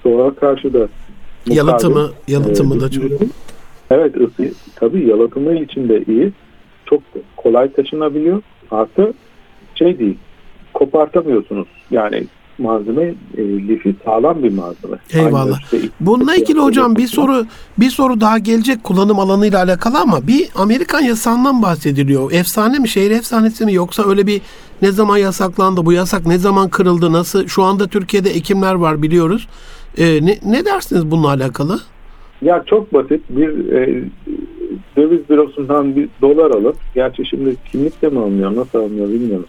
[0.02, 0.88] soğuğa karşı da.
[1.46, 3.04] Yalıtımı, yalıtımı Ee, da çok.
[3.90, 6.33] Evet ısı tabii yalıtımı için de iyi.
[6.87, 7.03] Çok
[7.37, 8.42] kolay taşınabiliyor.
[8.70, 9.12] Artı
[9.75, 10.16] şey değil
[10.77, 11.68] kopartamıyorsunuz.
[11.90, 12.25] Yani
[12.59, 13.03] malzeme
[13.37, 14.96] e, lifi sağlam bir malzeme.
[15.12, 15.61] Eyvallah.
[15.61, 17.46] İşte Bununla ilgili hocam bir soru
[17.79, 22.33] bir soru daha gelecek kullanım alanıyla alakalı ama bir Amerikan yasağından bahsediliyor.
[22.33, 24.40] Efsane mi şehir efsanesi mi yoksa öyle bir
[24.83, 29.49] ne zaman yasaklandı bu yasak ne zaman kırıldı nasıl şu anda Türkiye'de ekimler var biliyoruz.
[29.99, 31.81] Ee, ne, ne dersiniz bununla alakalı?
[32.42, 34.05] Ya çok basit bir e,
[34.96, 39.46] döviz bürosundan bir dolar alıp gerçi şimdi kimlikle mi alınıyor nasıl alınıyor bilmiyorum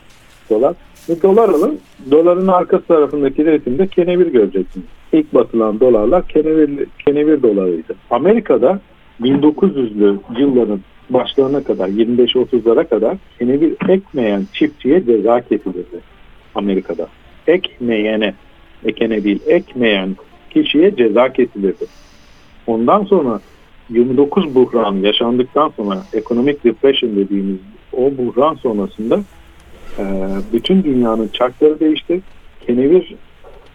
[0.50, 0.76] dolar.
[1.10, 1.80] Bir dolar alın
[2.12, 4.86] doların arka tarafındaki resimde kenevir göreceksiniz.
[5.14, 7.96] İlk batılan dolarlar kenevir, kenevir dolarıydı.
[8.10, 8.80] Amerika'da
[9.22, 16.00] 1900'lü yılların başlarına kadar 25-30'lara kadar kenevir ekmeyen çiftçiye ceza kesilirdi
[16.56, 17.08] Amerika'da.
[17.48, 18.34] Ekmeyene,
[18.86, 20.16] ekene değil ekmeyen
[20.50, 21.86] kişiye ceza kesilirdi.
[22.68, 23.40] Ondan sonra
[23.90, 27.58] 29 buhran yaşandıktan sonra ekonomik depression dediğimiz
[27.94, 29.20] o buhran sonrasında
[30.00, 30.04] e,
[30.54, 32.22] bütün dünyanın çarkları değişti.
[32.68, 33.16] Kenevir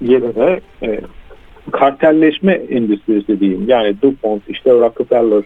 [0.01, 1.01] yerine e,
[1.71, 3.65] kartelleşme endüstrisi diyeyim.
[3.69, 5.45] Yani DuPont, işte Rockefeller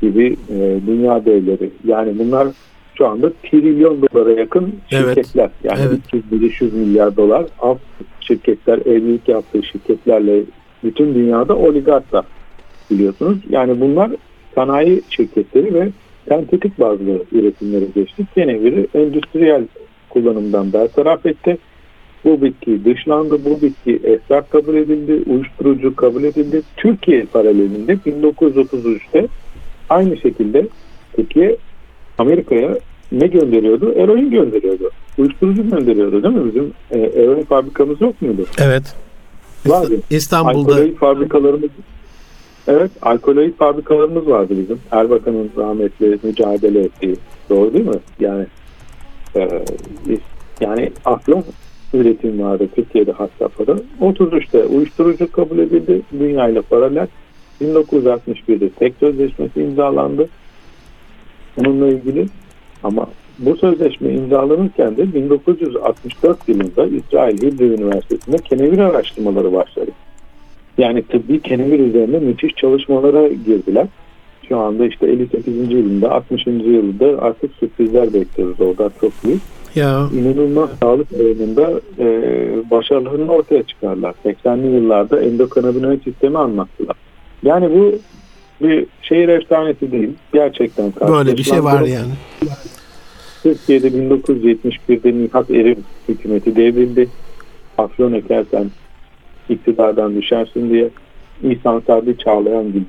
[0.00, 1.70] gibi e, dünya devleri.
[1.84, 2.48] Yani bunlar
[2.94, 5.04] şu anda trilyon dolara yakın Evet.
[5.06, 5.50] şirketler.
[5.64, 6.24] Yani Evet.
[6.32, 7.78] 300-500 milyar dolar alt
[8.20, 10.40] şirketler, evlilik yaptığı şirketlerle
[10.84, 12.24] bütün dünyada oligarklar
[12.90, 13.38] biliyorsunuz.
[13.50, 14.10] Yani bunlar
[14.54, 15.88] sanayi şirketleri ve
[16.28, 18.26] sentetik bazlı üretimlere geçti.
[18.34, 19.62] Keneviri endüstriyel
[20.10, 21.58] kullanımdan bertaraf etti.
[22.24, 26.62] Bu bitki dışlandı, bu bitki esrar kabul edildi, uyuşturucu kabul edildi.
[26.76, 29.26] Türkiye paralelinde 1933'te
[29.90, 30.68] aynı şekilde
[31.16, 31.56] Türkiye
[32.18, 32.78] Amerika'ya
[33.12, 33.92] ne gönderiyordu?
[33.92, 34.90] Eroin gönderiyordu.
[35.18, 36.54] Uyuşturucu gönderiyordu değil mi?
[36.54, 38.46] Bizim e, eroin fabrikamız yok muydu?
[38.58, 38.94] Evet.
[39.66, 40.00] Vardı.
[40.10, 41.70] İstanbul'da Alkoloid fabrikalarımız
[42.68, 44.80] Evet, alkoloid fabrikalarımız vardı bizim.
[44.90, 47.16] Erbakan'ın rahmetli mücadele ettiği.
[47.50, 47.98] Doğru değil mi?
[48.20, 48.46] Yani
[49.36, 49.48] e,
[50.60, 51.44] yani aklım
[51.94, 53.76] üretim vardı Türkiye'de has safhada.
[54.00, 56.02] 33'te uyuşturucu kabul edildi.
[56.18, 57.06] Dünyayla paralel.
[57.60, 60.28] 1961'de tek sözleşmesi imzalandı.
[61.56, 62.26] Bununla ilgili
[62.82, 63.06] ama
[63.38, 69.90] bu sözleşme imzalanırken de 1964 yılında İsrail Hebrew Üniversitesi'nde kenevir araştırmaları başladı.
[70.78, 73.86] Yani tıbbi kenevir üzerinde müthiş çalışmalara girdiler.
[74.48, 75.72] Şu anda işte 58.
[75.72, 76.46] yılında 60.
[76.46, 79.40] yılında artık sürprizler bekliyoruz orada çok büyük.
[79.74, 82.06] ya İnanılmaz sağlık alanında e,
[82.70, 84.14] başarılarını ortaya çıkarlar.
[84.24, 86.96] 80'li yıllarda endokannabinoid sistemi anlattılar.
[87.42, 87.98] Yani bu
[88.66, 90.10] bir şehir efsanesi değil.
[90.32, 92.12] Gerçekten böyle bir şey var yani.
[93.42, 97.08] Türkiye'de 1971'de Nihat Erim hükümeti devrildi.
[97.78, 98.70] Afyon ekersen
[99.48, 100.90] iktidardan düşersin diye
[101.42, 102.82] İhsan Sabri Çağlayangil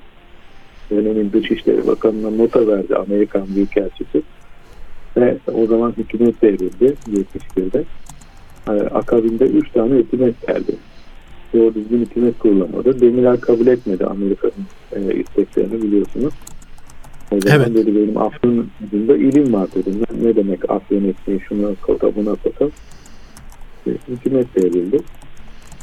[0.91, 4.21] dönemin Dışişleri Bakanı'na nota verdi Amerikan Büyükelçisi.
[5.17, 7.83] Ve o zaman hükümet devrildi 71'de.
[8.69, 10.75] Ee, akabinde 3 tane hükümet geldi.
[11.53, 13.01] doğru düzgün hükümet kurulamadı.
[13.01, 16.33] Demirel kabul etmedi Amerika'nın e, isteklerini biliyorsunuz.
[17.31, 17.75] O zaman Evet.
[17.75, 19.93] dedi benim adında ilim var dedim.
[20.01, 22.65] Ne, ne demek Afyon etmeyi şuna kota buna kota.
[23.87, 24.99] E, hükümet devrildi.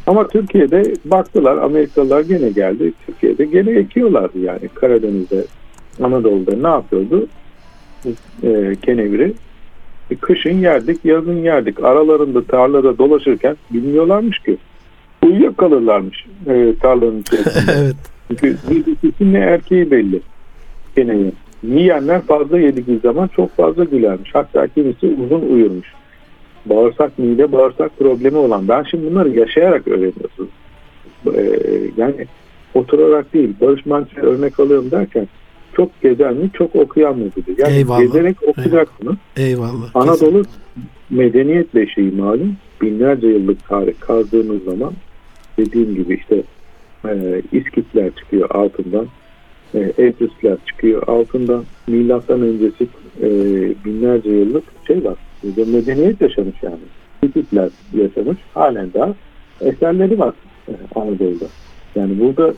[0.07, 2.93] Ama Türkiye'de baktılar Amerikalılar gene geldi.
[3.07, 5.45] Türkiye'de gene ekiyorlardı yani Karadeniz'de
[6.03, 7.27] Anadolu'da ne yapıyordu?
[8.43, 9.33] E, keneviri
[10.11, 11.85] e, kışın yerdik, yazın yerdik.
[11.85, 14.57] Aralarında tarlada dolaşırken bilmiyorlarmış ki.
[15.25, 17.73] Uyuyakalırlarmış e, tarlanın içerisinde.
[17.79, 17.97] evet.
[18.29, 20.21] Çünkü bir ikisi ne erkeği belli.
[20.95, 21.33] Kenevi.
[21.63, 24.31] Yiyenler fazla yediği zaman çok fazla gülermiş.
[24.35, 25.89] Hatta kimisi uzun uyurmuş.
[26.67, 28.69] Bağırsak mide bağırsak problemi olan.
[28.69, 30.51] Ben şimdi bunları yaşayarak öğreniyorsunuz.
[31.35, 31.61] Ee,
[31.97, 32.27] yani
[32.75, 33.55] oturarak değil.
[33.61, 35.29] Barış Manço'ya örnek alıyorum derken
[35.77, 37.55] çok gezen mi çok okuyan mı dedi.
[37.59, 38.01] Yani Eyvallah.
[38.01, 39.17] gezerek okuyacaksınız.
[39.37, 39.91] Eyvallah.
[39.95, 40.43] Anadolu
[41.11, 42.57] medeniyet beşiği malum.
[42.83, 44.93] Binlerce yıllık tarih kazdığımız zaman
[45.59, 46.43] dediğim gibi işte
[47.09, 49.07] e, İskitler çıkıyor altından.
[49.75, 51.65] E, Etrusler çıkıyor altından.
[51.87, 52.87] Milattan öncesi
[53.23, 53.29] e,
[53.85, 55.17] binlerce yıllık şey var.
[55.43, 56.77] Bir de medeniyet yaşamış yani.
[57.23, 58.39] Hititler yaşamış.
[58.55, 59.15] Halen daha
[59.61, 60.35] eserleri var
[60.69, 61.47] e, Anadolu'da.
[61.95, 62.55] Yani burada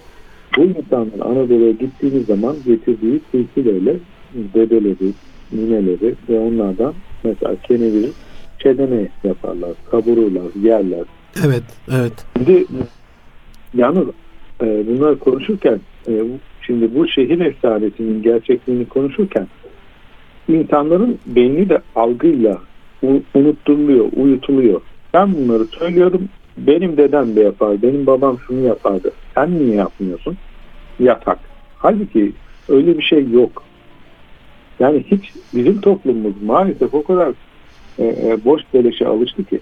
[0.57, 3.97] bu insanlar Anadolu'ya gittiğiniz zaman getirdiği silsileyle
[4.35, 5.13] dedeleri,
[5.53, 8.11] nineleri ve onlardan mesela keneviri
[8.59, 11.05] çedene yaparlar, kavururlar, yerler.
[11.47, 12.13] Evet, evet.
[12.37, 12.65] Şimdi
[13.75, 14.09] yalnız
[14.63, 16.23] e, bunlar konuşurken e,
[16.63, 19.47] şimdi bu şehir efsanesinin gerçekliğini konuşurken
[20.49, 22.59] insanların beyni de algıyla
[23.35, 24.81] unutturuluyor, uyutuluyor.
[25.15, 26.29] Ben bunları söylüyorum.
[26.57, 29.13] Benim dedem de yapar, benim babam şunu yapardı.
[29.35, 30.37] Sen niye yapmıyorsun?
[31.01, 31.39] Yatak.
[31.79, 32.33] Halbuki
[32.69, 33.63] öyle bir şey yok.
[34.81, 37.29] Yani hiç bizim toplumumuz maalesef o kadar
[37.99, 39.61] e, e, boş beleşe alıştı ki.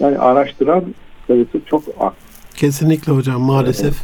[0.00, 0.84] Yani araştıran
[1.26, 2.12] sayısı çok az.
[2.56, 3.94] Kesinlikle hocam maalesef.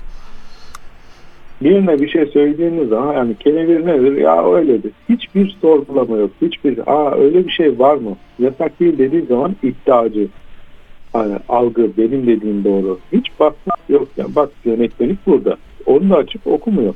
[1.63, 4.17] Birine bir şey söylediğiniz zaman yani kenevir nedir?
[4.17, 4.93] Ya öyledir.
[5.09, 6.31] Hiçbir sorgulama yok.
[6.43, 8.17] Hiçbir aa öyle bir şey var mı?
[8.39, 10.29] Yasak değil dediği zaman iddiacı.
[11.15, 12.99] Yani algı benim dediğim doğru.
[13.13, 14.09] Hiç bakmak yok.
[14.17, 15.57] Yani bak yönetmelik burada.
[15.87, 16.95] Onu da açıp okumuyor.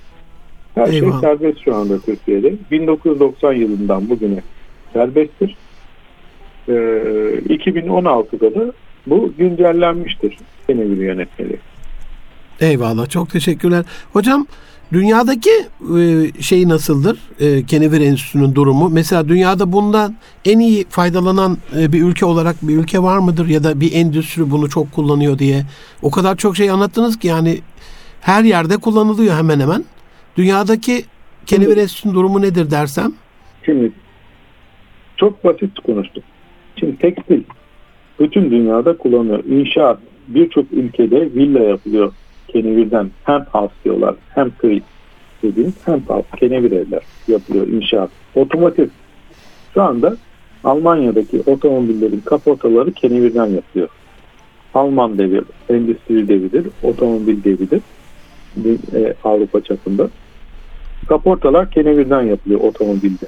[0.75, 1.11] Her Eyvah.
[1.11, 2.53] şey serbest şu anda Türkiye'de.
[2.71, 4.43] 1990 yılından bugüne
[4.93, 5.57] serbesttir.
[6.69, 6.73] Ee,
[7.49, 8.73] 2016'da da
[9.07, 10.37] bu güncellenmiştir.
[10.67, 11.59] Kenevir yönetmeliği.
[12.61, 13.09] Eyvallah.
[13.09, 13.85] Çok teşekkürler.
[14.13, 14.47] Hocam
[14.93, 15.51] dünyadaki
[15.99, 17.19] e, şey nasıldır?
[17.41, 18.89] E, Kenevir Enstitüsü'nün durumu.
[18.89, 23.49] Mesela dünyada bundan en iyi faydalanan e, bir ülke olarak bir ülke var mıdır?
[23.49, 25.63] Ya da bir endüstri bunu çok kullanıyor diye.
[26.03, 27.59] O kadar çok şey anlattınız ki yani
[28.21, 29.85] her yerde kullanılıyor hemen hemen.
[30.37, 31.05] Dünyadaki
[31.47, 33.13] Kenevir Enstitüsü'nün durumu nedir dersem?
[33.65, 33.93] Şimdi
[35.17, 36.25] çok basit konuştuk.
[36.77, 37.43] Şimdi tekstil
[38.21, 39.45] bütün dünyada kullanılıyor.
[39.45, 42.13] İnşaat birçok ülkede villa yapılıyor
[42.49, 43.11] kenevirden.
[43.25, 44.81] Hem house diyorlar hem kıyı
[45.43, 48.11] dediğimiz hem house kenevir evler yapılıyor inşaat.
[48.35, 48.89] Otomotiv
[49.75, 50.17] şu anda
[50.65, 53.89] Almanya'daki otomobillerin kaportaları kenevirden yapılıyor.
[54.75, 57.81] Alman devi, endüstri devidir, otomobil devidir
[58.95, 60.09] e, Avrupa çapında.
[61.09, 63.27] Kaportalar kenevirden yapılıyor otomobilde.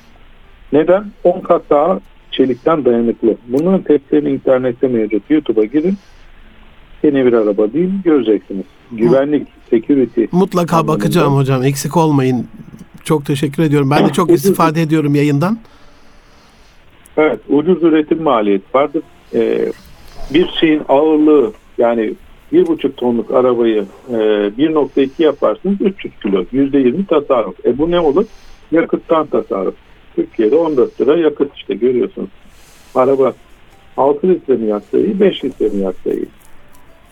[0.72, 1.04] Neden?
[1.24, 3.36] 10 kat daha çelikten dayanıklı.
[3.48, 5.30] Bunların testlerini internette mevcut.
[5.30, 5.94] YouTube'a girin.
[7.02, 8.64] Kenevir araba değil göreceksiniz.
[8.92, 10.24] Güvenlik, security.
[10.32, 10.98] Mutlaka anlamında.
[10.98, 11.62] bakacağım hocam.
[11.62, 12.46] Eksik olmayın.
[13.04, 13.90] Çok teşekkür ediyorum.
[13.90, 15.58] Ben de çok istifade ediyorum yayından.
[17.16, 19.02] Evet, ucuz üretim maliyeti vardır.
[19.34, 19.72] Ee,
[20.34, 22.14] bir şeyin ağırlığı yani
[22.52, 26.42] bir buçuk tonluk arabayı e, 1.2 yaparsınız 300 kilo.
[26.42, 27.66] %20 tasarruf.
[27.66, 28.24] E bu ne olur?
[28.72, 29.74] Yakıttan tasarruf.
[30.16, 32.28] Türkiye'de 14 lira yakıt işte görüyorsunuz.
[32.94, 33.32] Araba
[33.96, 36.26] 6 litre mi yaksa iyi, 5 litre mi yaksa iyi.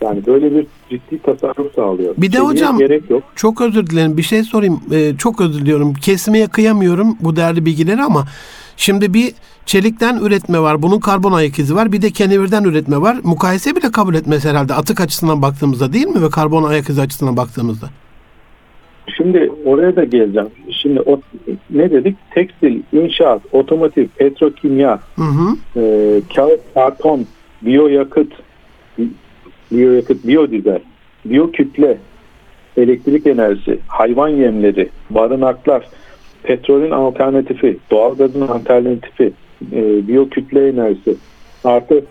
[0.00, 2.14] Yani böyle bir ciddi tasarruf sağlıyor.
[2.18, 3.22] Bir de hocam- gerek yok.
[3.36, 4.16] Çok özür dilerim.
[4.16, 4.80] Bir şey sorayım.
[4.92, 5.94] Ee, çok özür diliyorum.
[5.94, 8.24] Kesmeye kıyamıyorum bu değerli bilgileri ama
[8.76, 9.32] şimdi bir
[9.66, 10.82] çelikten üretme var.
[10.82, 11.92] Bunun karbon ayak izi var.
[11.92, 13.16] Bir de kenevirden üretme var.
[13.24, 14.74] Mukayese bile kabul etmez herhalde.
[14.74, 16.22] Atık açısından baktığımızda değil mi?
[16.22, 17.86] Ve karbon ayak izi açısından baktığımızda.
[19.16, 20.48] Şimdi oraya da geleceğim.
[20.82, 21.20] Şimdi o,
[21.70, 22.16] ne dedik?
[22.34, 25.80] Tekstil, inşaat, otomotiv, petrokimya, Hı hı.
[25.80, 25.82] e,
[26.36, 27.26] kağıt, karton,
[27.62, 28.32] biyoyakıt,
[29.72, 30.80] biyoyakıt, biyodizel,
[31.24, 31.98] biyokütle,
[32.76, 35.84] elektrik enerjisi, hayvan yemleri, barınaklar,
[36.42, 39.32] petrolün alternatifi, doğalgazın alternatifi,
[39.72, 41.14] e, biyokütle enerjisi,
[41.64, 42.04] artı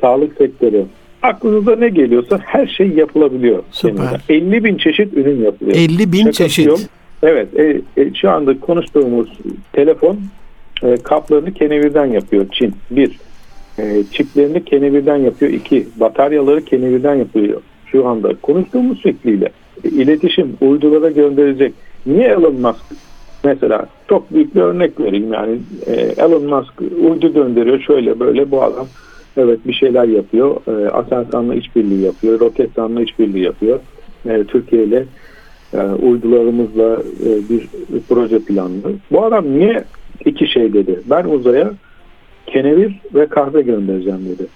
[0.00, 0.84] sağlık sektörü.
[1.22, 3.62] Aklınıza ne geliyorsa her şey yapılabiliyor.
[3.70, 3.96] Süper.
[4.28, 4.56] Kenevirden.
[4.56, 5.76] 50 bin çeşit ürün yapılıyor.
[5.76, 6.66] 50 bin Şakası çeşit.
[6.66, 6.78] yok.
[7.22, 9.28] Evet, e, e, şu anda konuştuğumuz
[9.72, 10.18] telefon
[10.82, 12.74] e, kaplarını kenevirden yapıyor Çin.
[12.90, 13.18] Bir,
[13.78, 15.52] e, çiplerini kenevirden yapıyor.
[15.52, 17.60] İki, bataryaları kenevirden yapıyor.
[17.86, 19.50] şu anda konuştuğumuz şekliyle
[19.84, 21.74] iletişim uydulara gönderecek.
[22.06, 22.84] Niye Elon Musk
[23.44, 28.62] mesela çok büyük bir örnek vereyim yani e, Elon Musk uydu gönderiyor şöyle böyle bu
[28.62, 28.86] adam
[29.36, 30.56] evet bir şeyler yapıyor.
[30.68, 32.40] E, Aselsan'la işbirliği yapıyor.
[32.40, 33.80] Roketsan'la işbirliği yapıyor.
[34.28, 35.04] E, Türkiye ile
[35.74, 37.68] e, uydularımızla e, bir
[38.08, 38.92] proje planlı.
[39.10, 39.84] Bu adam niye
[40.24, 41.00] iki şey dedi?
[41.10, 41.72] Ben uzaya
[42.46, 44.46] kenevir ve kahve göndereceğim dedi.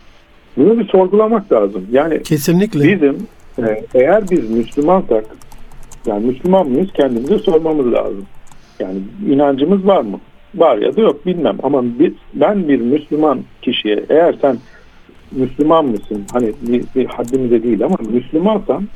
[0.57, 1.87] Bunu bir sorgulamak lazım.
[1.93, 2.93] Yani Kesinlikle.
[2.95, 3.17] bizim
[3.59, 5.25] e, eğer biz Müslümansak
[6.07, 8.27] yani Müslüman mıyız kendimize sormamız lazım.
[8.81, 8.99] Yani
[9.29, 10.21] inancımız var mı?
[10.55, 14.59] Var ya da yok bilmem ama biz, ben bir Müslüman kişiye eğer sen
[15.33, 16.25] Müslüman mısın?
[16.33, 18.89] Hani bir, bir haddimize değil ama Müslümansan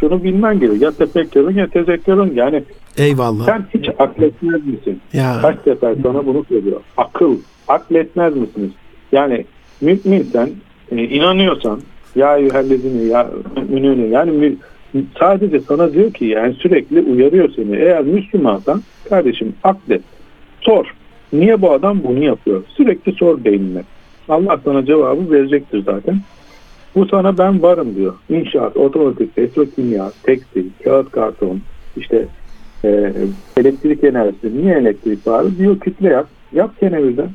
[0.00, 0.82] şunu bilmen gerekiyor.
[0.82, 2.34] Ya tefekkürün ya tezekkürün.
[2.34, 2.62] Yani
[2.96, 3.46] Eyvallah.
[3.46, 5.00] sen hiç akletmez misin?
[5.12, 6.80] Ya Kaç sefer sana bunu söylüyor.
[6.96, 7.36] Akıl.
[7.68, 8.70] Akletmez misiniz?
[9.12, 9.44] Yani
[9.80, 10.50] müminsen,
[10.92, 11.80] e, inanıyorsan
[12.16, 13.30] ya eyyühellezine ya
[13.68, 14.56] müminine yani mü-
[15.18, 17.76] sadece sana diyor ki yani sürekli uyarıyor seni.
[17.76, 20.02] Eğer Müslümansan kardeşim aklet.
[20.60, 20.94] Sor.
[21.32, 22.62] Niye bu adam bunu yapıyor?
[22.76, 23.82] Sürekli sor beynine.
[24.28, 26.20] Allah sana cevabı verecektir zaten.
[26.94, 28.14] Bu sana ben varım diyor.
[28.28, 31.60] İnşaat, otomotiv, petrokimya, tekstil, kağıt karton,
[31.96, 32.26] işte
[32.84, 33.12] e,
[33.56, 34.62] elektrik enerjisi.
[34.62, 35.58] Niye elektrik var?
[35.58, 36.26] Diyor kütle yap.
[36.52, 37.28] Yap kenevirden.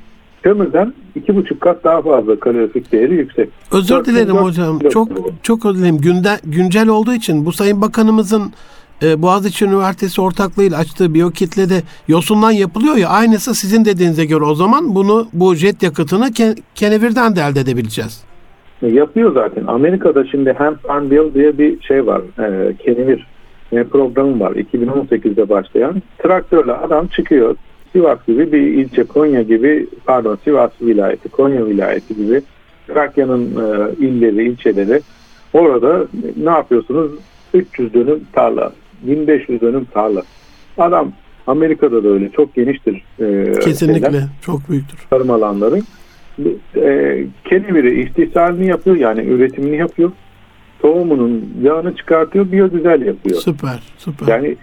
[0.43, 3.49] Kömürden iki buçuk kat daha fazla kalorifik değeri yüksek.
[3.71, 4.79] özür dilerim hocam.
[4.79, 5.09] Çok
[5.43, 5.97] çok özür dilerim.
[5.97, 8.51] Günde, güncel olduğu için bu Sayın Bakanımızın
[9.03, 14.95] e, Boğaziçi Üniversitesi ortaklığıyla açtığı biyokitlede yosundan yapılıyor ya aynısı sizin dediğinize göre o zaman
[14.95, 18.23] bunu bu jet yakıtını ke- kenevirden de elde edebileceğiz.
[18.81, 19.67] E, Yapıyor zaten.
[19.67, 22.21] Amerika'da şimdi Hand Farm Bill diye bir şey var.
[22.39, 23.27] E, kenevir
[23.71, 24.51] e, programı var.
[24.51, 26.01] 2018'de başlayan.
[26.23, 27.55] Traktörle adam çıkıyor.
[27.93, 32.41] Sivas gibi bir ilçe Konya gibi pardon Sivas vilayeti Konya vilayeti gibi
[32.87, 35.01] Trakya'nın e, illeri ilçeleri
[35.53, 36.05] orada
[36.43, 37.11] ne yapıyorsunuz
[37.53, 40.23] 300 dönüm tarla 1500 dönüm tarla
[40.77, 41.11] adam
[41.47, 44.05] Amerika'da da öyle çok geniştir e, Kesinlikle.
[44.11, 44.99] şeyler Çok büyüktür.
[45.09, 45.81] tarım alanları
[46.75, 50.11] e, keneviri istihsalini yapıyor yani üretimini yapıyor.
[50.81, 53.35] Tohumunun yağını çıkartıyor, biyogüzel yapıyor.
[53.41, 53.83] Süper.
[53.97, 54.27] Süper.
[54.27, 54.55] Yani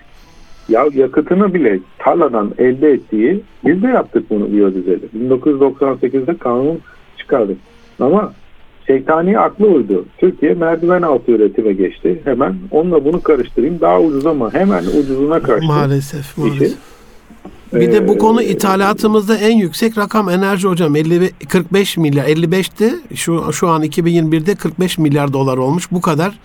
[0.68, 5.00] ya yakıtını bile tarladan elde ettiği biz de yaptık bunu biyogüzeli.
[5.28, 6.78] 1998'de kanun
[7.18, 7.56] çıkardık.
[8.00, 8.32] Ama
[8.86, 10.04] şeytani aklı uydu.
[10.18, 12.20] Türkiye merdiven altı üretime geçti.
[12.24, 15.66] Hemen onunla bunu karıştırayım daha ucuz ama hemen ucuzuna kaçtı.
[15.66, 16.20] maalesef.
[16.30, 16.40] İşi.
[16.40, 16.78] maalesef.
[17.72, 22.94] Bir de bu konu ithalatımızda en yüksek rakam enerji hocam 50 ve- 45 milyar 55'ti
[23.14, 26.38] şu şu an 2021'de 45 milyar dolar olmuş bu kadar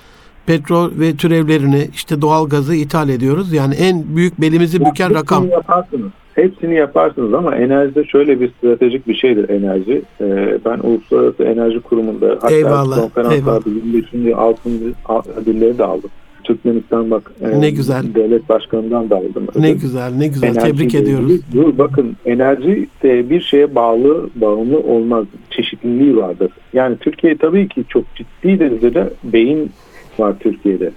[0.47, 5.19] petrol ve türevlerini işte doğal gazı ithal ediyoruz yani en büyük belimizi Ya büken hepsini
[5.21, 6.11] rakam Yaparsınız.
[6.35, 10.01] Hepsini yaparsınız ama enerjide şöyle bir stratejik bir şeydir enerji.
[10.21, 14.33] Ee, ben Uluslararası Enerji Kurumu'nda hatta Eyvallah, konferanslarda 25.
[14.35, 14.93] altın
[15.41, 16.09] ödülleri de aldım.
[16.43, 18.03] Türkmenistan bak e, Ne güzel.
[18.15, 19.47] devlet başkanından da aldım.
[19.55, 19.81] ne ödül.
[19.81, 25.25] güzel ne güzel Enerjiyle tebrik ediyoruz Dur bakın enerji de bir şeye bağlı, bağımlı olmaz.
[25.49, 26.51] Çeşitliliği vardır.
[26.73, 29.71] Yani Türkiye tabii ki çok ciddi derecede beyin
[30.19, 30.91] var Türkiye'de.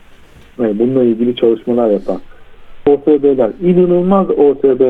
[0.59, 2.21] Yani bununla ilgili çalışmalar yapan.
[2.87, 4.81] OSB'ler, inanılmaz OSB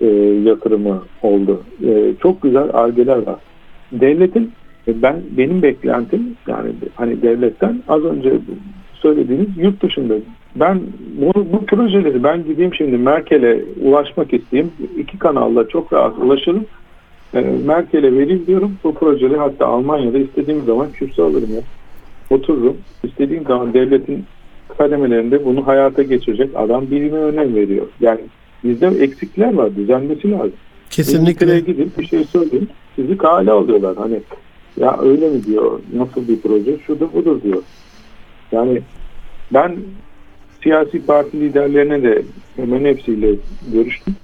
[0.00, 0.06] e,
[0.48, 1.62] yatırımı oldu.
[1.86, 3.36] E, çok güzel argeler var.
[3.92, 4.52] Devletin,
[4.88, 8.32] e, ben benim beklentim yani hani devletten az önce
[8.94, 10.14] söylediğiniz yurt dışında
[10.56, 10.80] ben
[11.20, 14.72] bu, bu projeleri ben gideyim şimdi Merkel'e ulaşmak isteyeyim.
[14.98, 16.64] iki kanalla çok rahat ulaşırım.
[17.34, 18.76] E, Merkel'e vereyim diyorum.
[18.84, 21.60] Bu projeleri hatta Almanya'da istediğim zaman kürsü alırım ya.
[22.32, 22.76] Otururum.
[23.04, 24.24] İstediğim zaman devletin
[24.78, 27.86] kademelerinde bunu hayata geçirecek adam bilime önem veriyor.
[28.00, 28.20] Yani
[28.64, 29.76] bizde eksikler var.
[29.76, 30.52] Düzenmesi lazım.
[30.90, 32.68] kesinlikle gidip bir şey söyleyeyim.
[32.96, 33.96] Sizi kale alıyorlar.
[33.96, 34.20] Hani
[34.76, 35.80] ya öyle mi diyor?
[35.94, 36.78] Nasıl bir proje?
[36.86, 37.62] Şudur budur diyor.
[38.52, 38.82] Yani
[39.52, 39.76] ben
[40.62, 42.22] siyasi parti liderlerine de
[42.56, 43.34] hemen hepsiyle
[43.72, 44.14] görüştüm.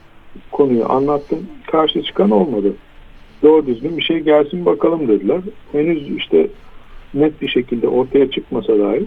[0.51, 1.39] Konuyu anlattım.
[1.71, 2.73] Karşı çıkan olmadı.
[3.43, 5.41] Doğru düzgün bir şey gelsin bakalım dediler.
[5.73, 6.47] Henüz işte
[7.15, 9.07] net bir şekilde ortaya çıkmasa dahi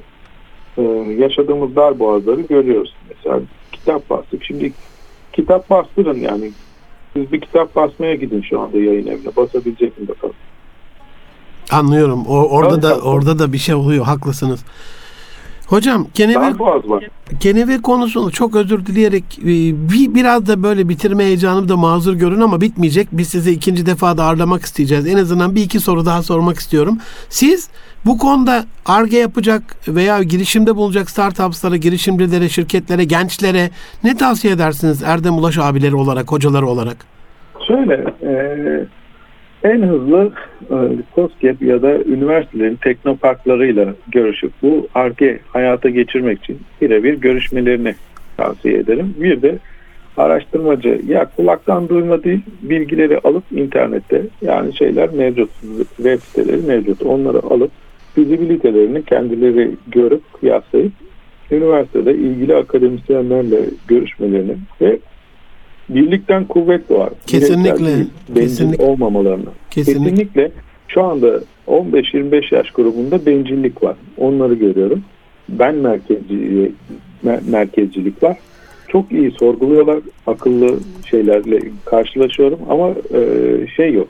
[0.78, 0.82] e,
[1.20, 2.96] yaşadığımız dar boğazları görüyoruz.
[3.10, 3.40] Mesela
[3.72, 4.44] kitap bastık.
[4.44, 4.74] Şimdi
[5.34, 6.52] kitap bastırın yani.
[7.14, 9.36] Siz bir kitap basmaya gidin şu anda yayın evine.
[9.36, 10.36] Basabilecek mi bakalım.
[11.72, 14.66] anlıyorum o, orada da orada da bir şey oluyor haklısınız
[15.72, 16.08] hocam
[16.90, 17.08] var.
[17.40, 19.46] Kenevir konusunu çok özür dileyerek e,
[19.92, 23.08] bir biraz da böyle bitirme heyecanım da mazur görün ama bitmeyecek.
[23.12, 25.08] Biz sizi ikinci defa da ağırlamak isteyeceğiz.
[25.08, 26.98] En azından bir iki soru daha sormak istiyorum.
[27.30, 27.70] Siz
[28.06, 33.70] bu konuda ARGE yapacak veya girişimde bulunacak startupslara, girişimcilere, şirketlere, gençlere
[34.04, 36.98] ne tavsiye edersiniz Erdem Ulaş abileri olarak, hocaları olarak?
[37.68, 37.94] Şöyle
[38.24, 38.32] e,
[39.64, 40.32] en hızlı
[40.72, 40.76] e,
[41.16, 47.96] COSGAP ya da üniversitelerin teknoparklarıyla görüşüp bu ARGE hayata geçirmek için birebir görüşmelerini
[48.38, 49.16] tavsiye ederim.
[49.20, 49.58] Bir de
[50.18, 55.50] araştırmacı ya kulaktan duyma değil bilgileri alıp internette yani şeyler mevcut
[55.98, 57.72] web siteleri mevcut onları alıp
[58.16, 60.92] fizibilitelerini kendileri görüp kıyaslayıp
[61.52, 65.00] üniversitede ilgili akademisyenlerle görüşmelerini ve
[65.96, 67.10] birlikten kuvvet doğar.
[67.28, 68.84] Kesinlikle, kesinlikle.
[68.84, 69.50] olmamalarını.
[69.70, 70.10] Kesinlikle.
[70.10, 70.52] Kesinlikle
[70.88, 73.96] şu anda 15-25 yaş grubunda bencillik var.
[74.18, 75.04] Onları görüyorum.
[75.50, 76.72] Ben merkezci,
[77.26, 78.38] mer- merkezcilik var.
[78.88, 80.00] Çok iyi sorguluyorlar.
[80.28, 80.80] Akıllı
[81.10, 83.22] şeylerle karşılaşıyorum ama e,
[83.76, 84.08] şey yok.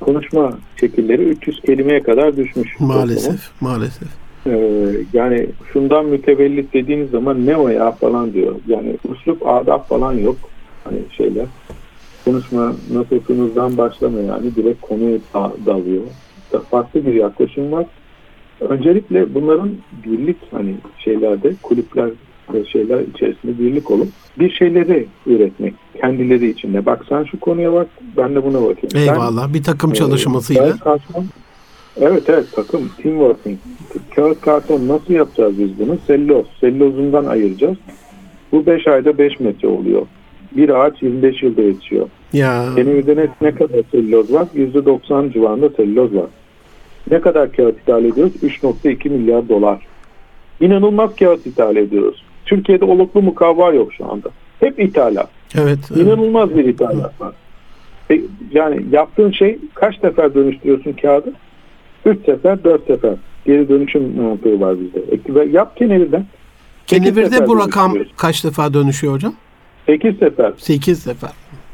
[0.00, 2.80] Konuşma şekilleri 300 kelimeye kadar düşmüş.
[2.80, 4.08] Maalesef, maalesef.
[4.46, 8.54] Ee, yani şundan mütevellit dediğiniz zaman ne o ya falan diyor.
[8.68, 10.36] Yani uslup adab falan yok.
[10.84, 11.46] Hani şeyler.
[12.24, 16.02] Konuşma nasılsınızdan başlamıyor yani direkt konuya da- dalıyor.
[16.52, 17.86] Da- Farklı bir yaklaşım var.
[18.60, 19.70] Öncelikle bunların
[20.06, 22.10] birlik hani şeylerde kulüpler
[22.72, 24.08] şeyler içerisinde birlik olup
[24.38, 26.86] bir şeyleri üretmek kendileri içinde.
[26.86, 28.88] Bak sen şu konuya bak ben de buna bakayım.
[29.10, 29.54] Eyvallah.
[29.54, 30.70] Bir takım ee, çalışmasıyla.
[30.76, 31.24] karton-
[32.00, 33.58] Evet evet takım teamworking.
[34.14, 35.98] Kağıt karton nasıl yapacağız biz bunu?
[36.06, 36.46] Selloz.
[36.60, 37.76] Sellozundan ayıracağız.
[38.52, 40.06] Bu 5 ayda 5 metre oluyor.
[40.56, 42.08] Bir ağaç 25 yılda yetişiyor.
[42.32, 44.46] Ya Kenevide ne, ne kadar selloz var?
[44.56, 46.26] %90 civarında selloz var.
[47.10, 48.32] Ne kadar kağıt ithal ediyoruz?
[48.42, 49.86] 3.2 milyar dolar.
[50.60, 52.24] İnanılmaz kağıt ithal ediyoruz.
[52.46, 54.28] Türkiye'de oluklu mukavva yok şu anda.
[54.60, 55.28] Hep ithalat.
[55.54, 55.78] evet.
[55.90, 56.02] evet.
[56.06, 57.32] İnanılmaz bir ithalat var.
[58.10, 58.20] E,
[58.52, 61.32] Yani yaptığın şey kaç sefer dönüştürüyorsun kağıdı?
[62.06, 63.14] 3 sefer, 4 sefer.
[63.46, 65.00] Geri dönüşüm mantığı var bizde.
[65.40, 66.26] E, Yap keneviden.
[66.86, 69.34] Kenevir'de bu rakam kaç defa dönüşüyor hocam?
[69.86, 70.52] 8 sefer.
[70.56, 71.30] 8 sefer.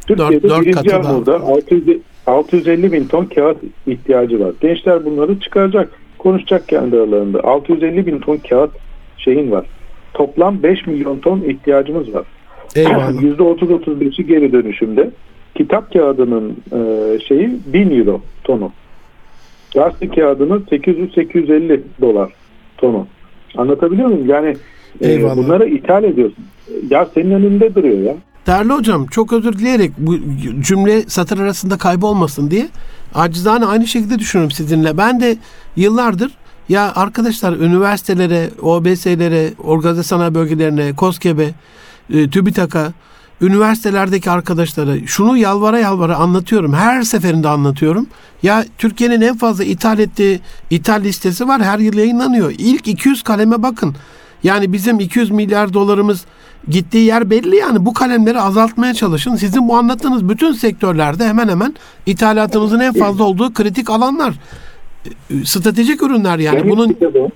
[0.06, 1.12] Türkiye'de dört birinci katı daha.
[1.12, 3.56] yağmurda 600, 650 bin ton kağıt
[3.86, 4.52] ihtiyacı var.
[4.60, 5.92] Gençler bunları çıkaracak.
[6.18, 7.44] Konuşacak kendi aralarında.
[7.44, 8.70] 650 bin ton kağıt
[9.18, 9.66] şeyin var.
[10.14, 12.24] Toplam 5 milyon ton ihtiyacımız var.
[12.76, 13.12] Eyvallah.
[13.12, 15.10] %30-35'i geri dönüşümde.
[15.54, 18.72] Kitap kağıdının e, şeyi 1000 euro tonu.
[19.74, 22.32] Gazete kağıdının 800-850 dolar
[22.78, 23.06] tonu.
[23.56, 24.28] Anlatabiliyor muyum?
[24.28, 24.56] Yani
[25.00, 25.36] Eyvallah.
[25.36, 26.44] bunları ithal ediyorsun.
[26.90, 28.16] Ya senin önünde duruyor ya.
[28.46, 30.16] Değerli hocam çok özür dileyerek bu
[30.60, 32.68] cümle satır arasında kaybolmasın diye
[33.14, 34.98] acizane aynı şekilde düşünüyorum sizinle.
[34.98, 35.36] Ben de
[35.76, 36.30] yıllardır
[36.68, 41.50] ya arkadaşlar üniversitelere, OBS'lere, organize sanayi bölgelerine, KOSGEB'e,
[42.14, 42.92] e, TÜBİTAK'a,
[43.40, 46.72] üniversitelerdeki arkadaşlara şunu yalvara yalvara anlatıyorum.
[46.72, 48.06] Her seferinde anlatıyorum.
[48.42, 51.62] Ya Türkiye'nin en fazla ithal ettiği ithal listesi var.
[51.62, 52.52] Her yıl yayınlanıyor.
[52.58, 53.94] İlk 200 kaleme bakın.
[54.42, 56.26] Yani bizim 200 milyar dolarımız
[56.68, 59.36] gittiği yer belli yani bu kalemleri azaltmaya çalışın.
[59.36, 61.74] Sizin bu anlattığınız bütün sektörlerde hemen hemen
[62.06, 64.34] ithalatımızın en fazla olduğu kritik alanlar.
[65.06, 67.32] E, Stratejik ürünler yani Benim bunun kitabım,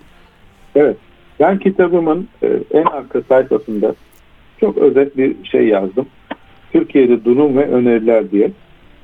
[0.75, 0.97] evet.
[1.41, 3.95] Ben kitabımın e, en arka sayfasında
[4.61, 6.07] çok özet bir şey yazdım.
[6.73, 8.51] Türkiye'de durum ve öneriler diye.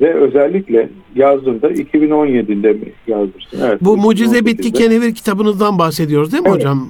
[0.01, 3.61] Ve özellikle yazdığımda 2017'de mi yazmıştım?
[3.65, 3.79] Evet.
[3.81, 4.71] bu mucize 2018'de.
[4.71, 6.59] kenevir kitabınızdan bahsediyoruz değil mi Evet.
[6.61, 6.89] hocam?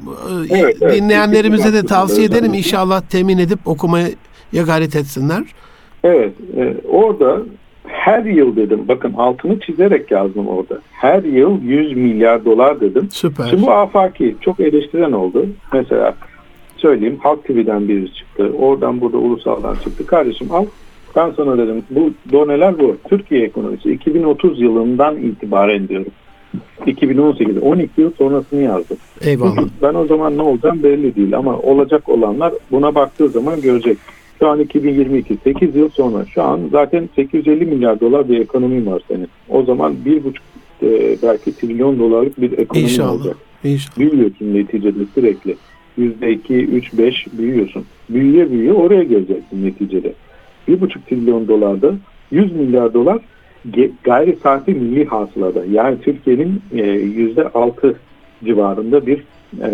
[0.51, 0.95] Ee, Evet, evet.
[0.95, 4.09] Dinleyenlerimize de tavsiye ederim inşallah temin edip okumaya
[4.67, 5.43] gayret etsinler.
[6.05, 6.33] Evet.
[6.57, 7.43] e, orada
[7.87, 8.81] her yıl dedim.
[8.89, 10.79] Bakın altını çizerek yazdım orada.
[10.93, 13.09] Her yıl 100 milyar dolar dedim.
[13.13, 13.47] Süper.
[13.51, 15.47] Şimdi bu afaki çok eleştiren oldu.
[15.73, 16.15] Mesela
[16.77, 18.53] söyleyeyim Halk TV'den biri çıktı.
[18.59, 20.07] Oradan burada ulusaldan çıktı.
[20.07, 20.65] Kardeşim al
[21.17, 22.97] ben sana dedim bu doneler bu.
[23.09, 26.13] Türkiye ekonomisi 2030 yılından itibaren diyorum.
[26.87, 28.97] 2018 12 yıl sonrasını yazdım.
[29.21, 29.57] Eyvallah.
[29.83, 33.99] Ben o zaman ne olacağım belli değil ama olacak olanlar buna baktığı zaman görecek.
[34.39, 39.03] Şu an 2022 8 yıl sonra şu an zaten 850 milyar dolar bir ekonomi var
[39.09, 39.29] senin.
[39.49, 40.23] O zaman 1,5
[40.83, 43.13] e, belki trilyon dolarlık bir ekonomi İnşallah.
[43.13, 43.99] olacak İnşallah.
[43.99, 45.57] büyüyorsun neticede sürekli.
[45.97, 47.85] Yüzde iki, üç, beş büyüyorsun.
[48.11, 50.13] Büyüye büyüye oraya geleceksin neticede.
[50.69, 51.95] Bir buçuk trilyon dolarda
[52.31, 53.19] 100 milyar dolar
[54.05, 55.65] gayri safi milli hasılada.
[55.71, 57.97] Yani Türkiye'nin e, yüzde altı
[58.45, 59.25] civarında bir
[59.63, 59.71] e,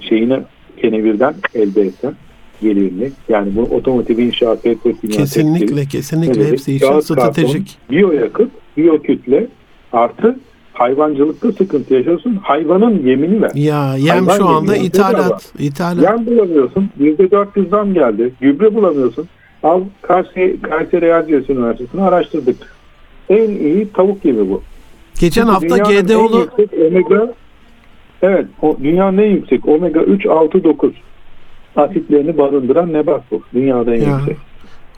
[0.00, 0.40] şeyine
[0.76, 2.14] kenevirden elde etsen
[2.62, 3.10] gelirini.
[3.28, 7.78] Yani bu otomotiv inşaat, petrokimya, Kesinlikle kesinlikle Evet, hepsi için stratejik.
[7.90, 9.46] Biyoyakıt, biyokütle
[9.92, 10.36] artı
[10.72, 12.34] hayvancılıkta sıkıntı yaşıyorsun.
[12.42, 13.50] Hayvanın yemini ver.
[13.54, 15.52] Ya yem Hayvan şu anda ithalat.
[15.58, 16.02] İthalat.
[16.02, 16.90] Yem bulamıyorsun.
[17.00, 18.32] %400 zam geldi.
[18.40, 19.28] Gübre bulamıyorsun.
[19.62, 22.56] Al Kayseri, Kayseri Erciyes Üniversitesi'ni araştırdık.
[23.28, 24.62] En iyi tavuk yemi bu.
[25.20, 26.48] Geçen hafta Dünyanın en GDO'lu
[26.88, 27.34] omega
[28.22, 30.92] Evet, o dünyanın en yüksek omega 3 6 9
[31.76, 33.42] asitlerini barındıran nebat bu.
[33.54, 34.16] Dünyada en Ya.
[34.18, 34.36] yüksek.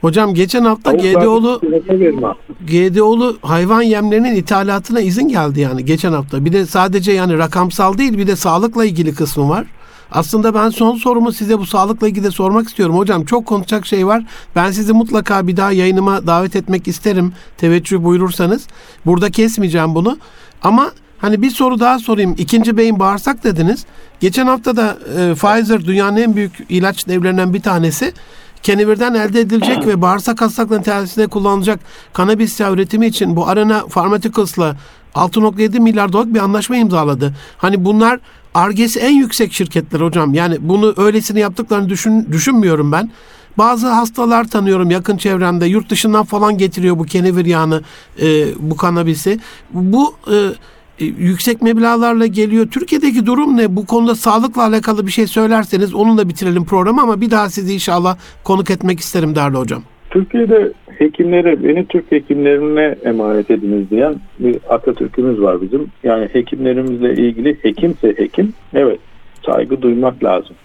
[0.01, 2.33] Hocam geçen hafta GDO'lu verme.
[2.67, 6.45] GDO'lu hayvan yemlerinin ithalatına izin geldi yani geçen hafta.
[6.45, 9.65] Bir de sadece yani rakamsal değil bir de sağlıkla ilgili kısmı var.
[10.11, 12.97] Aslında ben son sorumu size bu sağlıkla ilgili de sormak istiyorum.
[12.97, 14.23] Hocam çok konuşacak şey var.
[14.55, 17.33] Ben sizi mutlaka bir daha yayınıma davet etmek isterim.
[17.57, 18.67] Teveccüh buyurursanız.
[19.05, 20.17] Burada kesmeyeceğim bunu.
[20.61, 22.35] Ama hani bir soru daha sorayım.
[22.37, 23.85] İkinci beyin bağırsak dediniz.
[24.19, 28.13] Geçen hafta da e, Pfizer dünyanın en büyük ilaç devlerinden bir tanesi
[28.63, 31.79] kenevirden elde edilecek ve bağırsak hastalıklarının tedavisinde kullanılacak
[32.13, 34.75] kanabis yağı üretimi için bu Arena Pharmaceuticals'la
[35.15, 37.33] 6.7 milyar dolarlık bir anlaşma imzaladı.
[37.57, 38.19] Hani bunlar
[38.53, 40.33] argesi en yüksek şirketler hocam.
[40.33, 43.11] Yani bunu öylesini yaptıklarını düşün, düşünmüyorum ben.
[43.57, 47.81] Bazı hastalar tanıyorum yakın çevremde yurt dışından falan getiriyor bu kenevir yağını,
[48.21, 49.39] e, bu kanabisi.
[49.73, 50.35] Bu e,
[50.99, 52.67] e, yüksek meblağlarla geliyor.
[52.67, 53.75] Türkiye'deki durum ne?
[53.75, 58.17] Bu konuda sağlıkla alakalı bir şey söylerseniz onunla bitirelim programı ama bir daha sizi inşallah
[58.43, 59.83] konuk etmek isterim değerli hocam.
[60.15, 65.87] Türkiye'de hekimlere, beni Türk hekimlerine emanet ediniz diyen bir Atatürk'ümüz var bizim.
[66.03, 68.99] Yani hekimlerimizle ilgili hekimse hekim, evet
[69.45, 70.55] saygı duymak lazım.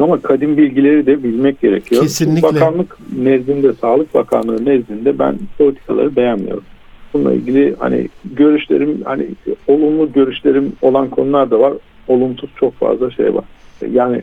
[0.00, 2.02] Ama kadim bilgileri de bilmek gerekiyor.
[2.02, 2.42] Kesinlikle.
[2.42, 6.64] Bakanlık nezdinde, Sağlık Bakanlığı nezdinde ben politikaları beğenmiyorum.
[7.14, 9.26] Bununla ilgili hani görüşlerim, hani
[9.66, 11.72] olumlu görüşlerim olan konular da var.
[12.08, 13.44] Olumsuz çok fazla şey var.
[13.92, 14.22] Yani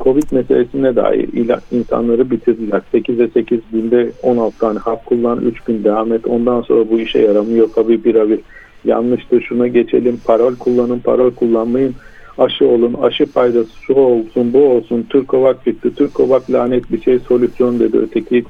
[0.00, 2.82] Covid meselesinde dahi ila- insanları bitirdiler.
[2.92, 6.26] 8'e 8 günde 16 tane hap kullan, 3 gün devam et.
[6.26, 7.68] Ondan sonra bu işe yaramıyor.
[7.74, 8.40] Tabii birebir
[8.84, 9.40] yanlıştır.
[9.42, 10.20] Şuna geçelim.
[10.24, 11.94] Parol kullanın, parol kullanmayın.
[12.38, 15.06] Aşı olun, aşı faydası şu olsun, bu olsun.
[15.10, 15.94] Türkovak çıktı.
[15.94, 17.98] Türkovak lanet bir şey solüsyon dedi.
[17.98, 18.44] Öteki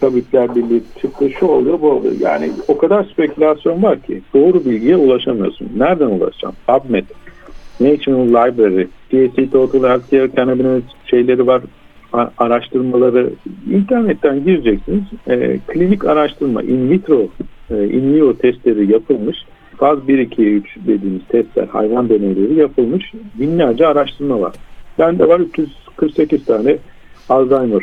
[0.00, 1.30] Tabipler Birliği çıktı.
[1.30, 2.14] Şu oluyor, bu oluyor.
[2.20, 5.68] Yani o kadar spekülasyon var ki doğru bilgiye ulaşamıyorsun.
[5.76, 6.54] Nereden ulaşacağım?
[6.66, 7.04] PubMed,
[7.82, 11.62] National Library, TSC Total Healthcare Cannabinoid şeyleri var,
[12.38, 13.30] araştırmaları.
[13.70, 15.04] internetten gireceksiniz.
[15.28, 17.28] E, klinik araştırma, in vitro,
[17.70, 19.36] e, in vivo testleri yapılmış.
[19.76, 23.12] Faz 1, 2, 3 dediğimiz testler, hayvan deneyleri yapılmış.
[23.34, 24.52] Binlerce araştırma var.
[24.98, 26.76] Bende var 348 tane
[27.28, 27.82] Alzheimer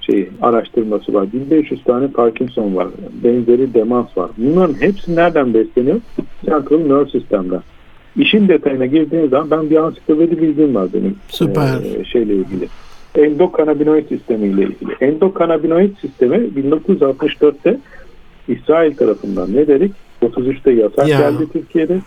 [0.00, 1.32] şey araştırması var.
[1.32, 2.88] 1500 tane Parkinson var.
[3.24, 4.30] Benzeri demans var.
[4.38, 6.00] Bunların hepsi nereden besleniyor?
[6.44, 7.60] Central Nerve System'den.
[8.16, 11.16] İşin detayına girdiğiniz zaman ben bir ansiklopedi bilgim var benim.
[11.28, 12.00] Süper.
[12.00, 12.68] e, şeyle ilgili.
[13.14, 14.92] Endokannabinoid sistemiyle ilgili.
[15.00, 17.78] Endokannabinoid sistemi 1964'te
[18.48, 19.92] İsrail tarafından ne dedik?
[20.22, 21.18] 33'te yasak Ya.
[21.18, 22.00] geldi Türkiye'de.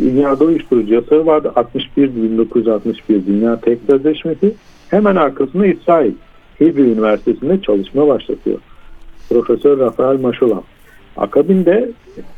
[0.00, 1.52] Dünyada uyuşturucu yasağı vardı.
[1.56, 4.54] 61 1961 Dünya Tek Sözleşmesi.
[4.88, 6.12] Hemen arkasında İsrail
[6.58, 8.58] Hebrew Üniversitesi'nde çalışma başlatıyor.
[9.30, 10.62] Profesör Rafael Maşolam.
[11.16, 11.90] Akabinde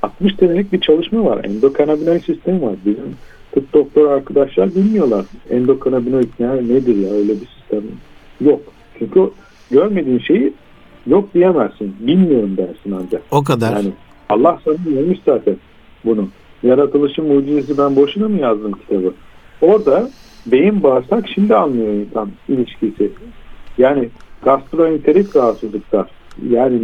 [0.03, 1.45] 60 senelik bir çalışma var.
[1.45, 2.75] Endokannabinoid sistemi var.
[2.87, 3.17] Bizim
[3.53, 5.25] tıp doktor arkadaşlar bilmiyorlar.
[5.51, 7.83] Endokannabinoid ne, nedir ya öyle bir sistem
[8.41, 8.61] yok.
[8.99, 9.31] Çünkü
[9.71, 10.53] görmediğin şeyi
[11.07, 11.97] yok diyemezsin.
[12.01, 13.23] Bilmiyorum dersin ancak.
[13.31, 13.73] O kadar.
[13.73, 13.93] Yani
[14.29, 15.57] Allah sana vermiş zaten
[16.05, 16.29] bunu.
[16.63, 19.15] Yaratılışın mucizesi ben boşuna mı yazdım kitabı?
[19.61, 20.11] Orada
[20.47, 23.11] beyin bağırsak şimdi anlıyor insan ilişkisi.
[23.79, 24.09] Yani
[24.43, 26.11] gastroenterit rahatsızlıklar
[26.51, 26.81] yani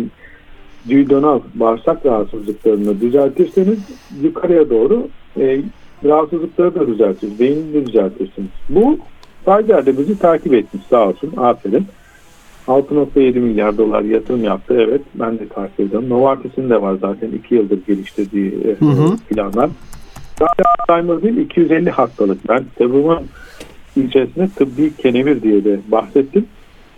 [0.90, 3.78] duodenal bağırsak rahatsızlıklarını düzeltirseniz
[4.22, 5.08] yukarıya doğru
[5.40, 5.60] e,
[6.04, 7.40] rahatsızlıkları da düzeltirsiniz.
[7.40, 8.50] Beynini de düzeltirsiniz.
[8.68, 8.98] Bu
[9.46, 11.32] Pfizer de bizi takip etmiş sağ olsun.
[11.36, 11.86] Aferin.
[12.68, 14.74] 6.7 milyar dolar yatırım yaptı.
[14.78, 16.08] Evet ben de takip ediyorum.
[16.08, 19.16] Novartis'in de var zaten 2 yıldır geliştirdiği e, Hı hı.
[19.16, 19.70] planlar.
[20.38, 22.48] Sadece Alzheimer değil 250 hastalık.
[22.48, 23.22] Ben kitabımın
[23.96, 26.46] içerisinde tıbbi kenevir diye de bahsettim.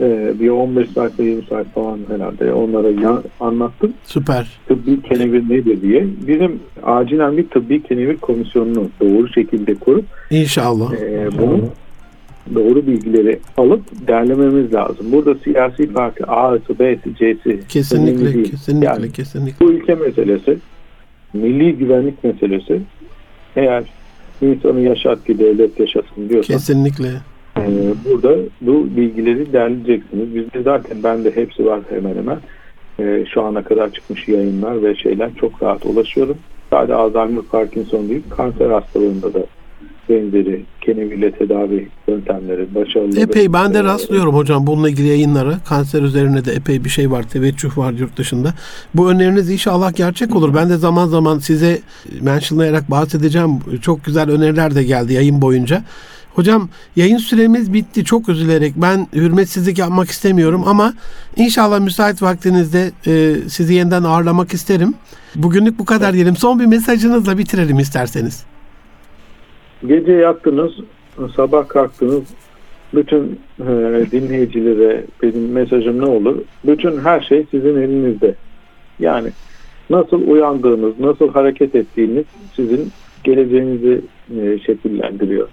[0.01, 3.93] Ee, bir 15 sayfa 20 sayfa falan herhalde onlara ya- anlattım.
[4.05, 4.47] Süper.
[4.69, 6.07] Tıbbi kenevir nedir diye.
[6.27, 10.93] Bizim acilen bir tıbbi kenevir komisyonunu doğru şekilde kurup İnşallah.
[10.93, 11.61] e, bunu
[12.55, 15.07] doğru bilgileri alıp derlememiz lazım.
[15.13, 19.67] Burada siyasi parti A'sı, B'si, C'si Kesinlikle, kesinlikle, Yani kesinlikle.
[19.67, 20.59] bu ülke meselesi,
[21.33, 22.81] milli güvenlik meselesi.
[23.57, 23.85] Eğer
[24.43, 27.09] insanı yaşat ki devlet yaşasın diyorsan Kesinlikle.
[27.57, 30.35] E, burada bu bilgileri derleyeceksiniz.
[30.35, 32.39] Bizde zaten bende hepsi var hemen hemen.
[33.01, 36.37] E, şu ana kadar çıkmış yayınlar ve şeyler çok rahat ulaşıyorum.
[36.71, 39.47] Sadece Alzheimer, Parkinson değil, kanser hastalığında da
[40.09, 43.21] benzeri kenevirle tedavi yöntemleri başarılı.
[43.21, 45.59] Epey ben de rastlıyorum hocam bununla ilgili yayınlara.
[45.69, 47.23] Kanser üzerine de epey bir şey var.
[47.23, 48.55] Teveccüh var yurt dışında.
[48.95, 50.55] Bu öneriniz inşallah gerçek olur.
[50.55, 51.79] Ben de zaman zaman size
[52.21, 53.51] mentionlayarak bahsedeceğim.
[53.83, 55.83] Çok güzel öneriler de geldi yayın boyunca.
[56.37, 58.05] Hocam yayın süremiz bitti.
[58.05, 60.93] Çok üzülerek ben hürmetsizlik yapmak istemiyorum ama
[61.37, 64.95] inşallah müsait vaktinizde e, sizi yeniden ağırlamak isterim.
[65.35, 66.37] Bugünlük bu kadar diyelim.
[66.37, 68.47] Son bir mesajınızla bitirelim isterseniz.
[69.87, 70.73] Gece yattınız,
[71.37, 72.23] sabah kalktınız,
[72.95, 73.67] bütün e,
[74.11, 76.39] dinleyicilere benim mesajım ne olur?
[76.67, 78.35] Bütün her şey sizin elinizde.
[78.99, 79.29] Yani
[79.91, 82.25] nasıl uyandığınız, nasıl hareket ettiğiniz
[82.57, 82.93] sizin
[83.25, 84.01] geleceğinizi
[84.41, 85.49] e, şekillendiriyor.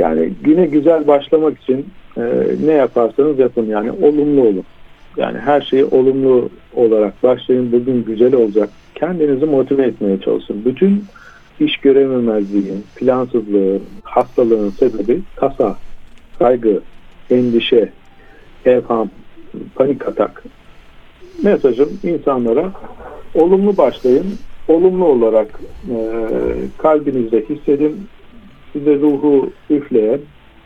[0.00, 1.86] Yani güne güzel başlamak için
[2.16, 2.22] e,
[2.66, 4.64] ne yaparsanız yapın yani olumlu olun.
[5.16, 7.72] Yani her şeyi olumlu olarak başlayın.
[7.72, 8.70] Bugün güzel olacak.
[8.94, 10.64] Kendinizi motive etmeye çalışın.
[10.64, 11.04] Bütün
[11.60, 15.76] iş görememezliğin, plansızlığın, hastalığın sebebi tasa,
[16.38, 16.80] kaygı,
[17.30, 17.88] endişe,
[18.64, 19.08] evham,
[19.74, 20.44] panik atak.
[21.42, 22.72] Mesajım insanlara
[23.34, 24.26] olumlu başlayın.
[24.68, 25.96] Olumlu olarak e,
[26.78, 28.06] kalbinizde hissedin.
[28.72, 30.20] Size ruhu üfleyen,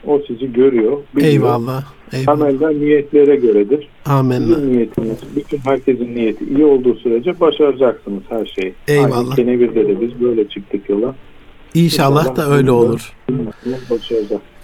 [0.06, 0.98] o sizi görüyor.
[1.16, 1.32] biliyor.
[1.32, 1.84] Eyvallah.
[2.12, 2.38] Eyvallah.
[2.38, 3.88] Temelden niyetlere göredir.
[4.04, 4.54] Amenna.
[4.54, 8.74] Sizin niyetiniz, bütün herkesin niyeti iyi olduğu sürece başaracaksınız her şeyi.
[8.88, 9.18] Eyvallah.
[9.18, 11.14] Aynı Kenevir'de de biz böyle çıktık yola.
[11.74, 13.12] İnşallah da öyle olur.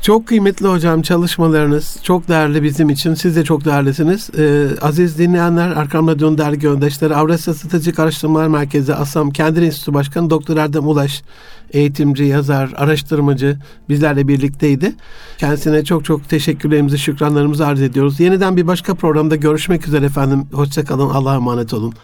[0.02, 3.14] Çok kıymetli hocam çalışmalarınız çok değerli bizim için.
[3.14, 4.30] Siz de çok değerlisiniz.
[4.38, 10.30] Ee, aziz dinleyenler, Arkam Radyo'nun değerli göndeşleri, Avrasya Stratejik Araştırmalar Merkezi ASAM Kendi Enstitüsü Başkanı
[10.30, 11.22] Doktor Erdem Ulaş,
[11.72, 13.58] eğitimci, yazar, araştırmacı
[13.88, 14.92] bizlerle birlikteydi.
[15.38, 18.20] Kendisine çok çok teşekkürlerimizi, şükranlarımızı arz ediyoruz.
[18.20, 20.46] Yeniden bir başka programda görüşmek üzere efendim.
[20.52, 21.94] Hoşçakalın, Allah'a emanet olun.